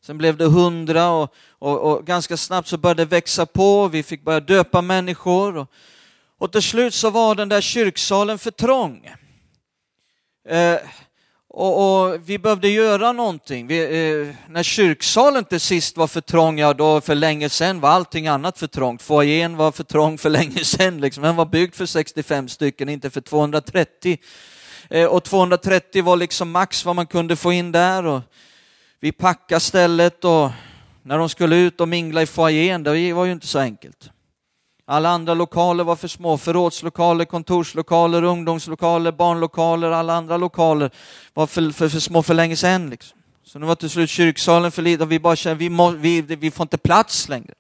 sen 0.03 0.19
blev 0.19 0.37
det 0.37 0.45
100 0.45 1.11
och, 1.11 1.35
och, 1.49 1.79
och 1.81 2.07
ganska 2.07 2.37
snabbt 2.37 2.69
så 2.69 2.79
började 2.79 3.05
det 3.05 3.11
växa 3.11 3.47
på. 3.47 3.89
Vi 3.89 4.03
fick 4.03 4.25
börja 4.25 4.41
döpa 4.41 4.83
människor. 4.83 5.57
Och, 5.57 5.69
och 6.41 6.53
till 6.53 6.63
slut 6.63 6.95
så 6.95 7.11
var 7.11 7.35
den 7.35 7.49
där 7.49 7.61
kyrksalen 7.61 8.39
för 8.39 8.51
trång. 8.51 9.11
Eh, 10.49 10.77
och, 11.49 12.05
och, 12.05 12.29
vi 12.29 12.39
behövde 12.39 12.69
göra 12.69 13.13
någonting. 13.13 13.67
Vi, 13.67 13.81
eh, 13.83 14.35
när 14.49 14.63
kyrksalen 14.63 15.45
till 15.45 15.61
sist 15.61 15.97
var 15.97 16.07
för 16.07 16.21
trång, 16.21 16.59
ja 16.59 16.75
då 16.75 17.01
för 17.01 17.15
länge 17.15 17.49
sedan 17.49 17.81
var 17.81 17.91
allting 17.91 18.29
annat 18.29 18.59
för 18.59 18.67
trångt. 18.67 19.03
Foajén 19.03 19.57
var 19.57 19.73
för 19.73 19.85
trång 19.85 20.19
för 20.19 20.31
länge 20.31 20.65
sedan. 20.65 21.01
Liksom. 21.01 21.23
Den 21.23 21.37
var 21.37 21.47
byggd 21.47 21.75
för 21.75 21.87
65 21.87 22.49
stycken, 22.49 22.89
inte 22.89 23.11
för 23.11 23.21
230. 23.21 24.19
Eh, 24.91 25.07
och 25.07 25.25
230 25.25 26.05
var 26.05 26.17
liksom 26.17 26.51
max 26.51 26.85
vad 26.85 26.97
man 26.97 27.07
kunde 27.07 27.37
få 27.37 27.53
in 27.53 27.73
där. 27.73 28.07
Och 28.07 28.21
vi 29.01 29.13
packade 29.13 29.61
stället 29.61 30.25
och 30.25 30.51
när 31.03 31.19
de 31.19 31.29
skulle 31.29 31.57
ut 31.57 31.81
och 31.81 31.89
mingla 31.89 32.23
i 32.23 32.27
foajén, 32.27 32.83
det 32.83 33.13
var 33.13 33.25
ju 33.25 33.33
inte 33.33 33.47
så 33.47 33.59
enkelt. 33.59 34.11
Alla 34.91 35.09
andra 35.09 35.35
lokaler 35.35 35.85
var 35.85 35.97
för 35.97 36.09
små, 36.09 36.39
förrådslokaler, 36.39 37.25
kontorslokaler, 37.25 38.23
ungdomslokaler, 38.23 39.13
barnlokaler, 39.13 39.91
alla 39.91 40.15
andra 40.15 40.37
lokaler 40.37 40.91
var 41.35 41.47
för, 41.47 41.71
för, 41.71 41.89
för 41.89 42.01
små 42.01 42.23
för 42.23 42.35
länge 42.35 42.57
sedan. 42.57 42.91
Liksom. 42.91 43.19
Så 43.45 43.59
nu 43.59 43.67
var 43.67 43.75
till 43.75 43.91
slut 43.91 44.11
kyrksalen 44.11 44.73
för 44.73 44.83
liten 44.83 45.03
och 45.03 45.13
vi 45.13 45.19
bara 45.19 45.37
kände 45.37 45.59
vi, 45.59 45.71
må, 45.71 45.91
vi, 45.91 46.21
vi 46.21 46.51
får 46.51 46.65
inte 46.65 46.79
plats 46.79 47.29
längre. 47.29 47.55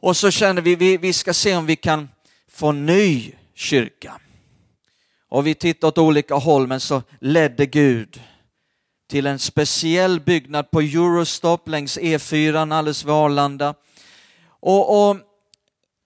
Och 0.00 0.16
så 0.16 0.30
kände 0.30 0.62
vi, 0.62 0.76
vi, 0.76 0.96
vi 0.96 1.12
ska 1.12 1.34
se 1.34 1.56
om 1.56 1.66
vi 1.66 1.76
kan 1.76 2.08
få 2.52 2.72
ny 2.72 3.32
kyrka. 3.54 4.20
Och 5.28 5.46
vi 5.46 5.54
tittade 5.54 5.88
åt 5.88 5.98
olika 5.98 6.34
håll, 6.34 6.66
men 6.66 6.80
så 6.80 7.02
ledde 7.20 7.66
Gud 7.66 8.22
till 9.10 9.26
en 9.26 9.38
speciell 9.38 10.20
byggnad 10.20 10.70
på 10.70 10.80
Eurostop 10.80 11.68
längs 11.68 11.98
E4 11.98 12.74
alldeles 12.74 13.04
vid 13.04 13.14
Arlanda. 13.14 13.74
Och, 14.60 15.10
och, 15.10 15.16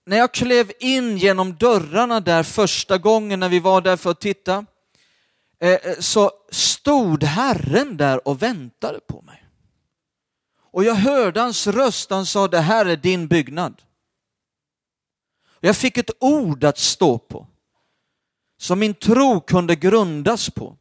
när 0.06 0.16
jag 0.16 0.34
klev 0.34 0.72
in 0.80 1.18
genom 1.18 1.54
dörrarna 1.54 2.20
där 2.20 2.42
första 2.42 2.98
gången 2.98 3.40
när 3.40 3.48
vi 3.48 3.60
var 3.60 3.80
där 3.80 3.96
för 3.96 4.10
att 4.10 4.20
titta, 4.20 4.66
eh, 5.60 5.70
eh, 5.70 5.98
så 5.98 6.30
stod 6.50 7.24
Herren 7.24 7.96
där 7.96 8.28
och 8.28 8.42
väntade 8.42 9.00
på 9.00 9.22
mig. 9.22 9.44
Och 10.72 10.84
jag 10.84 10.94
hörde 10.94 11.40
hans 11.40 11.66
röst, 11.66 12.10
han 12.10 12.26
sa 12.26 12.48
det 12.48 12.60
här 12.60 12.86
är 12.86 12.96
din 12.96 13.28
byggnad. 13.28 13.82
Jag 15.60 15.76
fick 15.76 15.98
ett 15.98 16.10
ord 16.20 16.64
att 16.64 16.78
stå 16.78 17.18
på, 17.18 17.46
som 18.58 18.78
min 18.78 18.94
tro 18.94 19.40
kunde 19.40 19.76
grundas 19.76 20.50
på. 20.50 20.76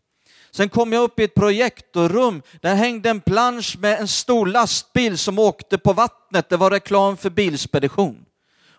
Sen 0.52 0.70
kom 0.70 0.94
jag 0.94 1.04
upp 1.04 1.20
i 1.20 1.24
ett 1.24 1.36
projektorrum, 1.36 2.42
där 2.62 2.76
hängde 2.76 3.10
en 3.10 3.22
plansch 3.22 3.78
med 3.80 4.00
en 4.00 4.08
stor 4.08 4.46
lastbil 4.46 5.18
som 5.18 5.40
åkte 5.40 5.78
på 5.78 5.94
vattnet. 5.94 6.50
Det 6.50 6.58
var 6.58 6.72
reklam 6.72 7.18
för 7.18 7.30
bilspedition. 7.30 8.26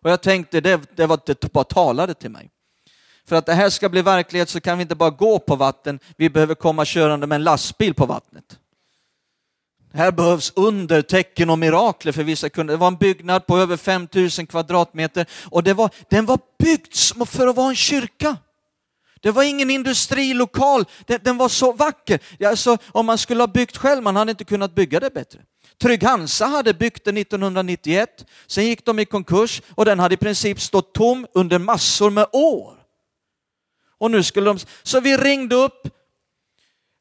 Och 0.04 0.10
jag 0.10 0.22
tänkte, 0.22 0.60
det, 0.60 0.96
det, 0.96 1.06
var, 1.06 1.20
det 1.26 1.52
bara 1.52 1.64
talade 1.64 2.14
till 2.14 2.30
mig. 2.30 2.50
För 3.26 3.36
att 3.36 3.46
det 3.46 3.54
här 3.54 3.70
ska 3.70 3.88
bli 3.88 4.02
verklighet 4.02 4.48
så 4.48 4.60
kan 4.60 4.78
vi 4.78 4.82
inte 4.82 4.94
bara 4.94 5.10
gå 5.10 5.38
på 5.38 5.56
vatten, 5.56 6.00
vi 6.16 6.30
behöver 6.30 6.54
komma 6.54 6.84
körande 6.84 7.26
med 7.26 7.36
en 7.36 7.44
lastbil 7.44 7.94
på 7.94 8.06
vattnet. 8.06 8.58
Här 9.92 10.12
behövs 10.12 10.52
under, 10.56 11.02
tecken 11.02 11.50
och 11.50 11.58
mirakler 11.58 12.12
för 12.12 12.22
vissa 12.22 12.48
kunder. 12.48 12.74
Det 12.74 12.78
var 12.78 12.88
en 12.88 12.96
byggnad 12.96 13.46
på 13.46 13.58
över 13.58 13.76
5000 13.76 14.46
kvadratmeter 14.46 15.26
och 15.50 15.62
det 15.62 15.74
var, 15.74 15.90
den 16.10 16.26
var 16.26 16.38
byggd 16.58 17.28
för 17.28 17.46
att 17.46 17.56
vara 17.56 17.68
en 17.68 17.76
kyrka. 17.76 18.36
Det 19.20 19.30
var 19.30 19.42
ingen 19.42 19.70
industrilokal, 19.70 20.84
den, 21.06 21.20
den 21.22 21.36
var 21.36 21.48
så 21.48 21.72
vacker. 21.72 22.20
Alltså, 22.46 22.78
om 22.92 23.06
man 23.06 23.18
skulle 23.18 23.42
ha 23.42 23.48
byggt 23.48 23.76
själv, 23.76 24.02
man 24.02 24.16
hade 24.16 24.30
inte 24.30 24.44
kunnat 24.44 24.74
bygga 24.74 25.00
det 25.00 25.14
bättre. 25.14 25.40
Trygg 25.82 26.02
Hansa 26.02 26.46
hade 26.46 26.74
byggt 26.74 27.04
den 27.04 27.16
1991, 27.16 28.24
sen 28.46 28.66
gick 28.66 28.84
de 28.84 28.98
i 28.98 29.04
konkurs 29.04 29.62
och 29.74 29.84
den 29.84 29.98
hade 29.98 30.14
i 30.14 30.18
princip 30.18 30.60
stått 30.60 30.94
tom 30.94 31.26
under 31.32 31.58
massor 31.58 32.10
med 32.10 32.26
år. 32.32 32.74
Och 33.98 34.10
nu 34.10 34.22
skulle 34.22 34.46
de... 34.46 34.58
Så 34.82 35.00
vi 35.00 35.16
ringde 35.16 35.54
upp 35.54 35.88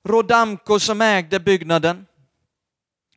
Rodamco 0.08 0.80
som 0.80 1.02
ägde 1.02 1.40
byggnaden 1.40 2.06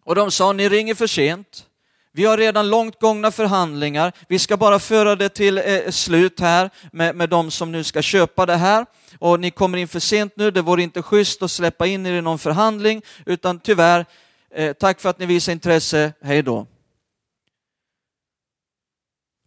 och 0.05 0.15
de 0.15 0.31
sa, 0.31 0.53
ni 0.53 0.69
ringer 0.69 0.95
för 0.95 1.07
sent. 1.07 1.67
Vi 2.13 2.25
har 2.25 2.37
redan 2.37 2.71
långt 2.71 3.01
gångna 3.01 3.31
förhandlingar. 3.31 4.13
Vi 4.29 4.39
ska 4.39 4.57
bara 4.57 4.79
föra 4.79 5.17
det 5.17 5.29
till 5.29 5.59
eh, 5.59 5.91
slut 5.91 6.41
här 6.41 6.71
med, 6.93 7.17
med 7.17 7.29
de 7.29 7.51
som 7.51 7.73
nu 7.73 7.85
ska 7.85 8.03
köpa 8.03 8.47
det 8.47 8.57
här. 8.57 8.87
Och 9.19 9.41
ni 9.41 9.51
kommer 9.51 9.79
in 9.79 9.89
för 9.89 10.01
sent 10.01 10.33
nu. 10.37 10.51
Det 10.51 10.63
vore 10.63 10.83
inte 10.83 11.03
schysst 11.03 11.43
att 11.43 11.51
släppa 11.51 11.87
in 11.87 12.07
er 12.07 12.13
i 12.13 12.23
någon 12.23 12.39
förhandling, 12.39 13.03
utan 13.27 13.61
tyvärr, 13.61 14.07
Eh, 14.57 14.73
tack 14.73 15.01
för 15.01 15.09
att 15.09 15.19
ni 15.19 15.27
visar 15.27 15.53
intresse. 15.53 16.13
Hej 16.21 16.43
då. 16.43 16.67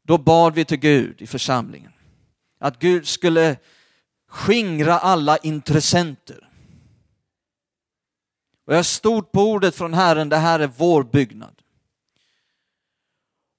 Då 0.04 0.18
bad 0.18 0.54
vi 0.54 0.66
till 0.66 0.78
Gud 0.78 1.22
i 1.22 1.28
församlingen 1.28 1.92
att 2.60 2.80
Gud 2.80 3.08
skulle 3.08 3.58
skingra 4.28 5.00
alla 5.00 5.38
intressenter. 5.38 6.50
Och 8.66 8.76
jag 8.76 8.86
stod 8.86 9.32
på 9.32 9.42
ordet 9.42 9.76
från 9.76 9.94
Herren, 9.94 10.30
det 10.30 10.38
här 10.38 10.60
är 10.60 10.72
vår 10.78 11.04
byggnad. 11.04 11.62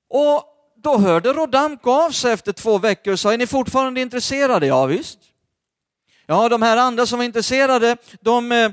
Och 0.08 0.44
då 0.76 0.98
hörde 0.98 1.32
Rodamko 1.32 1.90
av 1.90 2.10
sig 2.10 2.32
efter 2.32 2.52
två 2.52 2.78
veckor 2.78 3.12
och 3.12 3.20
sa, 3.20 3.32
är 3.32 3.38
ni 3.38 3.46
fortfarande 3.46 4.00
intresserade? 4.00 4.66
Ja 4.66 4.86
visst. 4.86 5.18
Ja, 6.26 6.48
de 6.48 6.62
här 6.62 6.76
andra 6.76 7.06
som 7.06 7.18
var 7.18 7.24
intresserade, 7.24 7.96
de, 8.20 8.52
eh, 8.52 8.70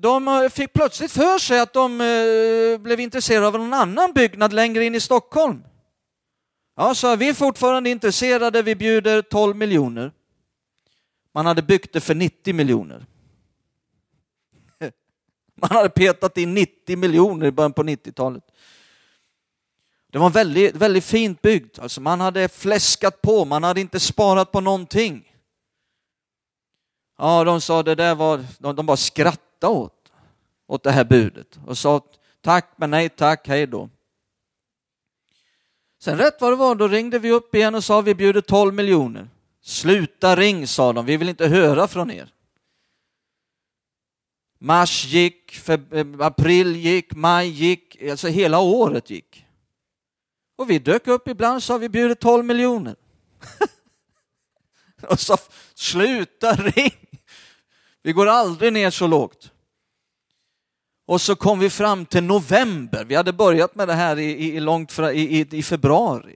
de 0.00 0.28
eh, 0.28 0.48
fick 0.48 0.72
plötsligt 0.72 1.12
för 1.12 1.38
sig 1.38 1.60
att 1.60 1.72
de 1.72 2.00
eh, 2.00 2.78
blev 2.80 3.00
intresserade 3.00 3.46
av 3.46 3.52
någon 3.52 3.74
annan 3.74 4.12
byggnad 4.12 4.52
längre 4.52 4.84
in 4.84 4.94
i 4.94 5.00
Stockholm. 5.00 5.64
Ja, 6.76 6.94
så 6.94 7.16
vi 7.16 7.28
är 7.28 7.34
fortfarande 7.34 7.90
intresserade, 7.90 8.62
vi 8.62 8.74
bjuder 8.74 9.22
12 9.22 9.56
miljoner. 9.56 10.12
Man 11.34 11.46
hade 11.46 11.62
byggt 11.62 11.92
det 11.92 12.00
för 12.00 12.14
90 12.14 12.54
miljoner. 12.54 13.06
Man 15.54 15.70
hade 15.70 15.88
petat 15.88 16.38
in 16.38 16.54
90 16.54 16.96
miljoner 16.96 17.46
i 17.46 17.52
början 17.52 17.72
på 17.72 17.82
90-talet. 17.82 18.44
Det 20.12 20.18
var 20.18 20.30
väldigt, 20.30 20.76
väldigt 20.76 21.04
fint 21.04 21.42
byggt, 21.42 21.78
alltså 21.78 22.00
man 22.00 22.20
hade 22.20 22.48
fläskat 22.48 23.22
på, 23.22 23.44
man 23.44 23.64
hade 23.64 23.80
inte 23.80 24.00
sparat 24.00 24.52
på 24.52 24.60
någonting. 24.60 25.32
Ja, 27.18 27.44
de 27.44 27.60
sa 27.60 27.82
det 27.82 27.94
där 27.94 28.14
var, 28.14 28.44
de, 28.58 28.76
de 28.76 28.86
bara 28.86 28.96
skrattade 28.96 29.49
åt, 29.68 30.12
åt 30.66 30.82
det 30.82 30.90
här 30.90 31.04
budet 31.04 31.58
och 31.66 31.78
sa 31.78 32.00
tack 32.40 32.72
men 32.76 32.90
nej 32.90 33.08
tack, 33.08 33.48
hej 33.48 33.66
då. 33.66 33.90
Sen 36.02 36.18
rätt 36.18 36.40
vad 36.40 36.52
det 36.52 36.56
var, 36.56 36.74
då 36.74 36.88
ringde 36.88 37.18
vi 37.18 37.30
upp 37.30 37.54
igen 37.54 37.74
och 37.74 37.84
sa 37.84 38.00
vi 38.00 38.14
bjuder 38.14 38.40
12 38.40 38.74
miljoner. 38.74 39.28
Sluta 39.62 40.36
ring, 40.36 40.66
sa 40.66 40.92
de, 40.92 41.06
vi 41.06 41.16
vill 41.16 41.28
inte 41.28 41.48
höra 41.48 41.88
från 41.88 42.10
er. 42.10 42.32
Mars 44.58 45.04
gick, 45.04 45.68
eh, 45.68 46.06
april 46.18 46.76
gick, 46.76 47.14
maj 47.14 47.48
gick, 47.48 48.02
alltså 48.02 48.28
hela 48.28 48.58
året 48.58 49.10
gick. 49.10 49.46
Och 50.56 50.70
vi 50.70 50.78
dök 50.78 51.06
upp 51.06 51.28
ibland 51.28 51.56
och 51.56 51.62
sa 51.62 51.78
vi 51.78 51.88
bjuder 51.88 52.14
12 52.14 52.44
miljoner. 52.44 52.96
och 55.08 55.20
sa 55.20 55.38
sluta 55.74 56.52
ring, 56.52 56.94
vi 58.02 58.12
går 58.12 58.26
aldrig 58.26 58.72
ner 58.72 58.90
så 58.90 59.06
lågt. 59.06 59.49
Och 61.10 61.20
så 61.20 61.36
kom 61.36 61.58
vi 61.58 61.70
fram 61.70 62.06
till 62.06 62.22
november, 62.22 63.04
vi 63.04 63.14
hade 63.14 63.32
börjat 63.32 63.74
med 63.74 63.88
det 63.88 63.94
här 63.94 64.18
i, 64.18 64.56
i 64.56 64.60
långt 64.60 64.92
fra, 64.92 65.12
i, 65.12 65.40
i, 65.40 65.46
i 65.50 65.62
februari. 65.62 66.34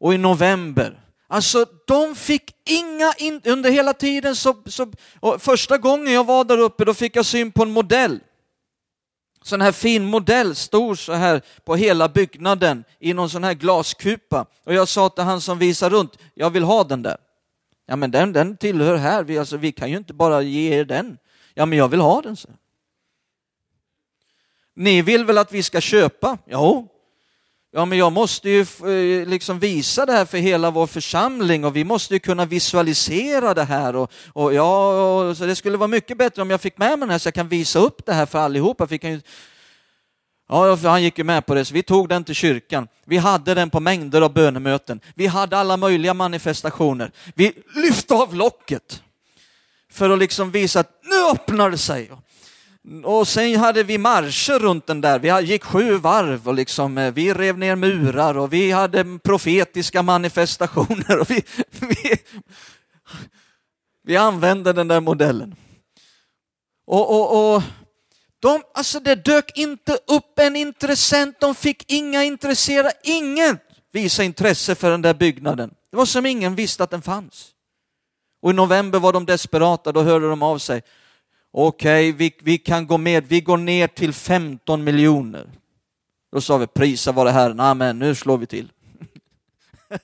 Och 0.00 0.14
i 0.14 0.18
november 0.18 1.02
Alltså 1.28 1.66
de 1.86 2.14
fick 2.14 2.54
inga, 2.64 3.12
in, 3.18 3.40
under 3.44 3.70
hela 3.70 3.92
tiden 3.92 4.36
så, 4.36 4.56
så 4.66 4.92
första 5.38 5.78
gången 5.78 6.12
jag 6.12 6.24
var 6.24 6.44
där 6.44 6.58
uppe 6.58 6.84
då 6.84 6.94
fick 6.94 7.16
jag 7.16 7.26
syn 7.26 7.52
på 7.52 7.62
en 7.62 7.70
modell. 7.70 8.20
Sån 9.42 9.60
här 9.60 9.72
fin 9.72 10.04
modell, 10.04 10.54
stor 10.54 10.94
så 10.94 11.12
här 11.12 11.42
på 11.64 11.76
hela 11.76 12.08
byggnaden 12.08 12.84
i 12.98 13.12
någon 13.12 13.30
sån 13.30 13.44
här 13.44 13.54
glaskupa. 13.54 14.46
Och 14.64 14.74
jag 14.74 14.88
sa 14.88 15.08
till 15.08 15.24
han 15.24 15.40
som 15.40 15.58
visar 15.58 15.90
runt, 15.90 16.18
jag 16.34 16.50
vill 16.50 16.64
ha 16.64 16.84
den 16.84 17.02
där. 17.02 17.16
Ja 17.86 17.96
men 17.96 18.10
den, 18.10 18.32
den 18.32 18.56
tillhör 18.56 18.96
här, 18.96 19.24
vi, 19.24 19.38
alltså, 19.38 19.56
vi 19.56 19.72
kan 19.72 19.90
ju 19.90 19.96
inte 19.96 20.14
bara 20.14 20.42
ge 20.42 20.74
er 20.74 20.84
den. 20.84 21.18
Ja 21.54 21.66
men 21.66 21.78
jag 21.78 21.88
vill 21.88 22.00
ha 22.00 22.22
den. 22.22 22.36
Så. 22.36 22.48
Ni 24.76 25.02
vill 25.02 25.24
väl 25.24 25.38
att 25.38 25.52
vi 25.52 25.62
ska 25.62 25.80
köpa? 25.80 26.38
Jo, 26.46 26.88
Ja, 27.76 27.84
men 27.84 27.98
jag 27.98 28.12
måste 28.12 28.50
ju 28.50 28.60
eh, 28.60 29.28
liksom 29.28 29.58
visa 29.58 30.06
det 30.06 30.12
här 30.12 30.24
för 30.24 30.38
hela 30.38 30.70
vår 30.70 30.86
församling 30.86 31.64
och 31.64 31.76
vi 31.76 31.84
måste 31.84 32.14
ju 32.14 32.20
kunna 32.20 32.44
visualisera 32.44 33.54
det 33.54 33.64
här. 33.64 33.96
Och, 33.96 34.12
och 34.32 34.54
ja, 34.54 34.88
och, 35.18 35.36
så 35.36 35.46
det 35.46 35.56
skulle 35.56 35.76
vara 35.76 35.88
mycket 35.88 36.18
bättre 36.18 36.42
om 36.42 36.50
jag 36.50 36.60
fick 36.60 36.78
med 36.78 36.90
mig 36.90 37.00
den 37.00 37.10
här 37.10 37.18
så 37.18 37.26
jag 37.26 37.34
kan 37.34 37.48
visa 37.48 37.78
upp 37.78 38.06
det 38.06 38.12
här 38.12 38.26
för 38.26 38.38
allihopa. 38.38 38.86
För 38.86 39.04
ju... 39.04 39.20
Ja, 40.48 40.74
han 40.74 41.02
gick 41.02 41.18
ju 41.18 41.24
med 41.24 41.46
på 41.46 41.54
det, 41.54 41.64
så 41.64 41.74
vi 41.74 41.82
tog 41.82 42.08
den 42.08 42.24
till 42.24 42.34
kyrkan. 42.34 42.88
Vi 43.04 43.16
hade 43.16 43.54
den 43.54 43.70
på 43.70 43.80
mängder 43.80 44.22
av 44.22 44.32
bönemöten. 44.32 45.00
Vi 45.14 45.26
hade 45.26 45.58
alla 45.58 45.76
möjliga 45.76 46.14
manifestationer. 46.14 47.10
Vi 47.34 47.52
lyfte 47.74 48.14
av 48.14 48.34
locket 48.34 49.02
för 49.92 50.10
att 50.10 50.18
liksom 50.18 50.50
visa 50.50 50.80
att 50.80 51.00
nu 51.02 51.30
öppnar 51.30 51.70
det 51.70 51.78
sig. 51.78 52.10
Och 53.04 53.28
sen 53.28 53.56
hade 53.56 53.82
vi 53.82 53.98
marscher 53.98 54.58
runt 54.58 54.86
den 54.86 55.00
där. 55.00 55.18
Vi 55.18 55.46
gick 55.46 55.64
sju 55.64 55.96
varv 55.96 56.48
och 56.48 56.54
liksom, 56.54 56.98
eh, 56.98 57.12
vi 57.12 57.34
rev 57.34 57.58
ner 57.58 57.76
murar 57.76 58.38
och 58.38 58.52
vi 58.52 58.70
hade 58.70 59.18
profetiska 59.24 60.02
manifestationer. 60.02 61.18
Och 61.18 61.30
vi, 61.30 61.42
vi, 61.70 62.18
vi 64.02 64.16
använde 64.16 64.72
den 64.72 64.88
där 64.88 65.00
modellen. 65.00 65.56
Och, 66.86 67.10
och, 67.10 67.54
och 67.54 67.62
de, 68.40 68.62
alltså 68.74 69.00
det 69.00 69.14
dök 69.14 69.58
inte 69.58 69.98
upp 70.06 70.38
en 70.38 70.56
intressent, 70.56 71.40
de 71.40 71.54
fick 71.54 71.92
inga 71.92 72.24
intresserade, 72.24 72.92
ingen 73.02 73.58
visa 73.92 74.24
intresse 74.24 74.74
för 74.74 74.90
den 74.90 75.02
där 75.02 75.14
byggnaden. 75.14 75.74
Det 75.90 75.96
var 75.96 76.06
som 76.06 76.26
ingen 76.26 76.54
visste 76.54 76.84
att 76.84 76.90
den 76.90 77.02
fanns. 77.02 77.50
Och 78.42 78.50
i 78.50 78.54
november 78.54 78.98
var 78.98 79.12
de 79.12 79.26
desperata, 79.26 79.92
då 79.92 80.02
hörde 80.02 80.28
de 80.28 80.42
av 80.42 80.58
sig 80.58 80.82
okej, 81.58 82.10
okay, 82.10 82.12
vi, 82.12 82.36
vi 82.42 82.58
kan 82.58 82.86
gå 82.86 82.98
med, 82.98 83.26
vi 83.26 83.40
går 83.40 83.56
ner 83.56 83.86
till 83.86 84.12
15 84.12 84.84
miljoner. 84.84 85.50
Då 86.32 86.40
sa 86.40 86.58
vi, 86.58 86.66
prisa 86.66 87.12
vare 87.12 87.30
Herren, 87.30 87.60
amen, 87.60 87.98
nu 87.98 88.14
slår 88.14 88.38
vi 88.38 88.46
till. 88.46 88.72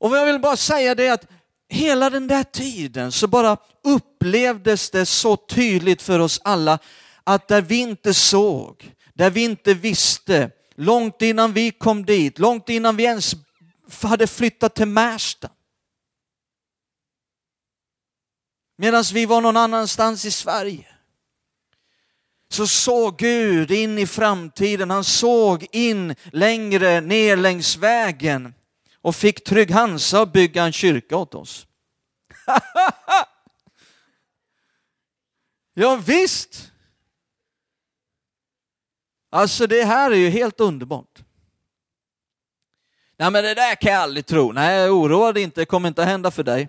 Och 0.00 0.16
jag 0.16 0.26
vill 0.26 0.40
bara 0.40 0.56
säga 0.56 0.94
det 0.94 1.08
att 1.08 1.26
hela 1.68 2.10
den 2.10 2.26
där 2.26 2.42
tiden 2.42 3.12
så 3.12 3.26
bara 3.26 3.56
upplevdes 3.84 4.90
det 4.90 5.06
så 5.06 5.36
tydligt 5.36 6.02
för 6.02 6.18
oss 6.18 6.40
alla 6.44 6.78
att 7.24 7.48
där 7.48 7.62
vi 7.62 7.76
inte 7.76 8.14
såg, 8.14 8.90
där 9.14 9.30
vi 9.30 9.44
inte 9.44 9.74
visste, 9.74 10.50
långt 10.74 11.22
innan 11.22 11.52
vi 11.52 11.70
kom 11.70 12.04
dit, 12.04 12.38
långt 12.38 12.68
innan 12.68 12.96
vi 12.96 13.04
ens 13.04 13.34
hade 14.02 14.26
flyttat 14.26 14.74
till 14.74 14.88
Märsta. 14.88 15.48
Medan 18.76 19.04
vi 19.12 19.26
var 19.26 19.40
någon 19.40 19.56
annanstans 19.56 20.24
i 20.24 20.30
Sverige 20.30 20.86
så 22.48 22.66
såg 22.66 23.18
Gud 23.18 23.70
in 23.70 23.98
i 23.98 24.06
framtiden. 24.06 24.90
Han 24.90 25.04
såg 25.04 25.66
in 25.72 26.14
längre 26.24 27.00
ner 27.00 27.36
längs 27.36 27.76
vägen 27.76 28.54
och 29.00 29.16
fick 29.16 29.44
Trygg 29.44 29.70
Hansa 29.70 30.22
att 30.22 30.32
bygga 30.32 30.64
en 30.64 30.72
kyrka 30.72 31.16
åt 31.16 31.34
oss. 31.34 31.66
ja, 35.74 35.96
visst. 35.96 36.70
Alltså 39.30 39.66
det 39.66 39.84
här 39.84 40.10
är 40.10 40.16
ju 40.16 40.28
helt 40.28 40.60
underbart. 40.60 41.22
Nej 43.16 43.30
men 43.30 43.44
det 43.44 43.54
där 43.54 43.74
kan 43.74 43.92
jag 43.92 44.02
aldrig 44.02 44.26
tro. 44.26 44.52
Nej, 44.52 44.90
oroa 44.90 45.32
dig 45.32 45.42
inte, 45.42 45.60
det 45.60 45.66
kommer 45.66 45.88
inte 45.88 46.02
att 46.02 46.08
hända 46.08 46.30
för 46.30 46.42
dig. 46.42 46.68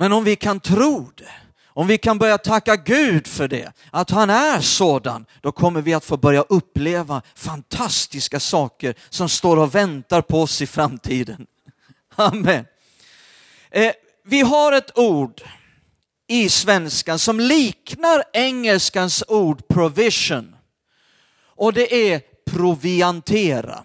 Men 0.00 0.12
om 0.12 0.24
vi 0.24 0.36
kan 0.36 0.60
tro 0.60 1.10
det, 1.14 1.32
om 1.66 1.86
vi 1.86 1.98
kan 1.98 2.18
börja 2.18 2.38
tacka 2.38 2.76
Gud 2.76 3.26
för 3.26 3.48
det, 3.48 3.72
att 3.90 4.10
han 4.10 4.30
är 4.30 4.60
sådan, 4.60 5.26
då 5.40 5.52
kommer 5.52 5.82
vi 5.82 5.94
att 5.94 6.04
få 6.04 6.16
börja 6.16 6.42
uppleva 6.42 7.22
fantastiska 7.34 8.40
saker 8.40 8.94
som 9.08 9.28
står 9.28 9.56
och 9.56 9.74
väntar 9.74 10.22
på 10.22 10.42
oss 10.42 10.62
i 10.62 10.66
framtiden. 10.66 11.46
Amen. 12.14 12.64
Eh, 13.70 13.92
vi 14.24 14.40
har 14.40 14.72
ett 14.72 14.98
ord 14.98 15.42
i 16.28 16.48
svenskan 16.48 17.18
som 17.18 17.40
liknar 17.40 18.24
engelskans 18.32 19.24
ord 19.28 19.68
provision. 19.68 20.56
Och 21.42 21.72
det 21.72 22.12
är 22.12 22.22
proviantera. 22.50 23.84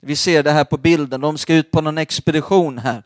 Vi 0.00 0.16
ser 0.16 0.42
det 0.42 0.52
här 0.52 0.64
på 0.64 0.76
bilden, 0.76 1.20
de 1.20 1.38
ska 1.38 1.54
ut 1.54 1.70
på 1.70 1.80
någon 1.80 1.98
expedition 1.98 2.78
här. 2.78 3.02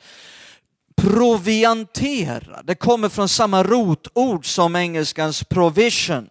Proviantera, 0.97 2.63
det 2.63 2.75
kommer 2.75 3.09
från 3.09 3.29
samma 3.29 3.63
rotord 3.63 4.47
som 4.47 4.77
engelskans 4.77 5.45
provision. 5.45 6.29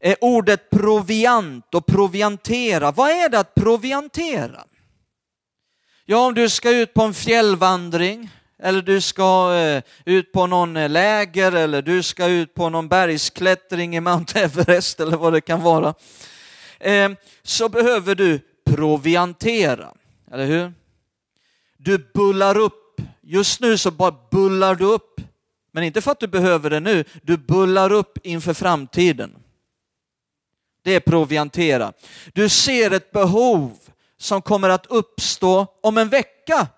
Är 0.00 0.16
ordet 0.20 0.70
proviant 0.70 1.74
och 1.74 1.86
proviantera, 1.86 2.92
vad 2.92 3.10
är 3.10 3.28
det 3.28 3.38
att 3.38 3.54
proviantera? 3.54 4.64
Ja, 6.04 6.26
om 6.26 6.34
du 6.34 6.48
ska 6.48 6.70
ut 6.70 6.94
på 6.94 7.02
en 7.02 7.14
fjällvandring, 7.14 8.30
eller 8.58 8.82
du 8.82 9.00
ska 9.00 9.54
eh, 9.54 9.82
ut 10.04 10.32
på 10.32 10.46
någon 10.46 10.76
eh, 10.76 10.88
läger, 10.88 11.52
eller 11.52 11.82
du 11.82 12.02
ska 12.02 12.26
ut 12.26 12.54
på 12.54 12.68
någon 12.68 12.88
bergsklättring 12.88 13.96
i 13.96 14.00
Mount 14.00 14.40
Everest, 14.40 15.00
eller 15.00 15.16
vad 15.16 15.32
det 15.32 15.40
kan 15.40 15.62
vara, 15.62 15.94
eh, 16.80 17.10
så 17.42 17.68
behöver 17.68 18.14
du 18.14 18.40
proviantera, 18.64 19.94
eller 20.32 20.46
hur? 20.46 20.72
Du 21.76 21.98
bullar 22.14 22.58
upp. 22.58 22.83
Just 23.26 23.60
nu 23.60 23.78
så 23.78 23.90
bara 23.90 24.14
bullar 24.30 24.74
du 24.74 24.84
upp, 24.84 25.20
men 25.72 25.84
inte 25.84 26.00
för 26.00 26.10
att 26.10 26.20
du 26.20 26.26
behöver 26.26 26.70
det 26.70 26.80
nu, 26.80 27.04
du 27.22 27.36
bullar 27.36 27.92
upp 27.92 28.18
inför 28.22 28.54
framtiden. 28.54 29.36
Det 30.82 30.94
är 30.94 31.00
proviantera. 31.00 31.92
Du 32.32 32.48
ser 32.48 32.90
ett 32.90 33.10
behov 33.10 33.78
som 34.16 34.42
kommer 34.42 34.68
att 34.68 34.86
uppstå 34.86 35.66
om 35.82 35.98
en 35.98 36.08
vecka. 36.08 36.68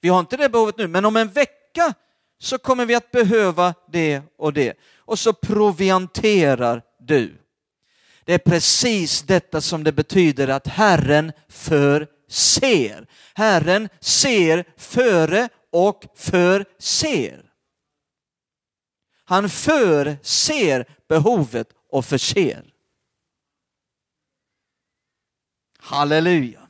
Vi 0.00 0.08
har 0.08 0.20
inte 0.20 0.36
det 0.36 0.48
behovet 0.48 0.78
nu, 0.78 0.88
men 0.88 1.04
om 1.04 1.16
en 1.16 1.28
vecka 1.28 1.94
så 2.38 2.58
kommer 2.58 2.86
vi 2.86 2.94
att 2.94 3.10
behöva 3.10 3.74
det 3.92 4.22
och 4.38 4.52
det. 4.52 4.78
Och 4.96 5.18
så 5.18 5.32
provianterar 5.32 6.82
du. 7.00 7.34
Det 8.24 8.34
är 8.34 8.38
precis 8.38 9.22
detta 9.22 9.60
som 9.60 9.84
det 9.84 9.92
betyder 9.92 10.48
att 10.48 10.66
Herren 10.66 11.32
förser. 11.48 13.06
Herren 13.34 13.88
ser 14.00 14.64
före 14.76 15.48
och 15.70 16.04
förser. 16.14 17.52
Han 19.24 19.50
förser 19.50 20.86
behovet 21.08 21.68
och 21.88 22.04
förser. 22.04 22.74
Halleluja. 25.78 26.68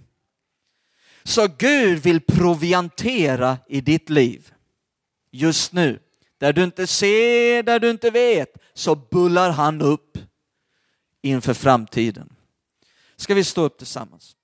Så 1.23 1.49
Gud 1.59 1.99
vill 2.03 2.21
proviantera 2.21 3.59
i 3.69 3.81
ditt 3.81 4.11
liv 4.11 4.55
just 5.31 5.73
nu. 5.73 6.01
Där 6.39 6.53
du 6.53 6.65
inte 6.65 6.87
ser, 6.87 7.63
där 7.63 7.81
du 7.81 7.91
inte 7.91 8.11
vet, 8.11 8.57
så 8.75 8.95
bullar 8.95 9.51
han 9.51 9.83
upp 9.83 10.19
inför 11.23 11.55
framtiden. 11.55 12.37
Ska 13.17 13.35
vi 13.35 13.45
stå 13.45 13.63
upp 13.63 13.79
tillsammans? 13.79 14.37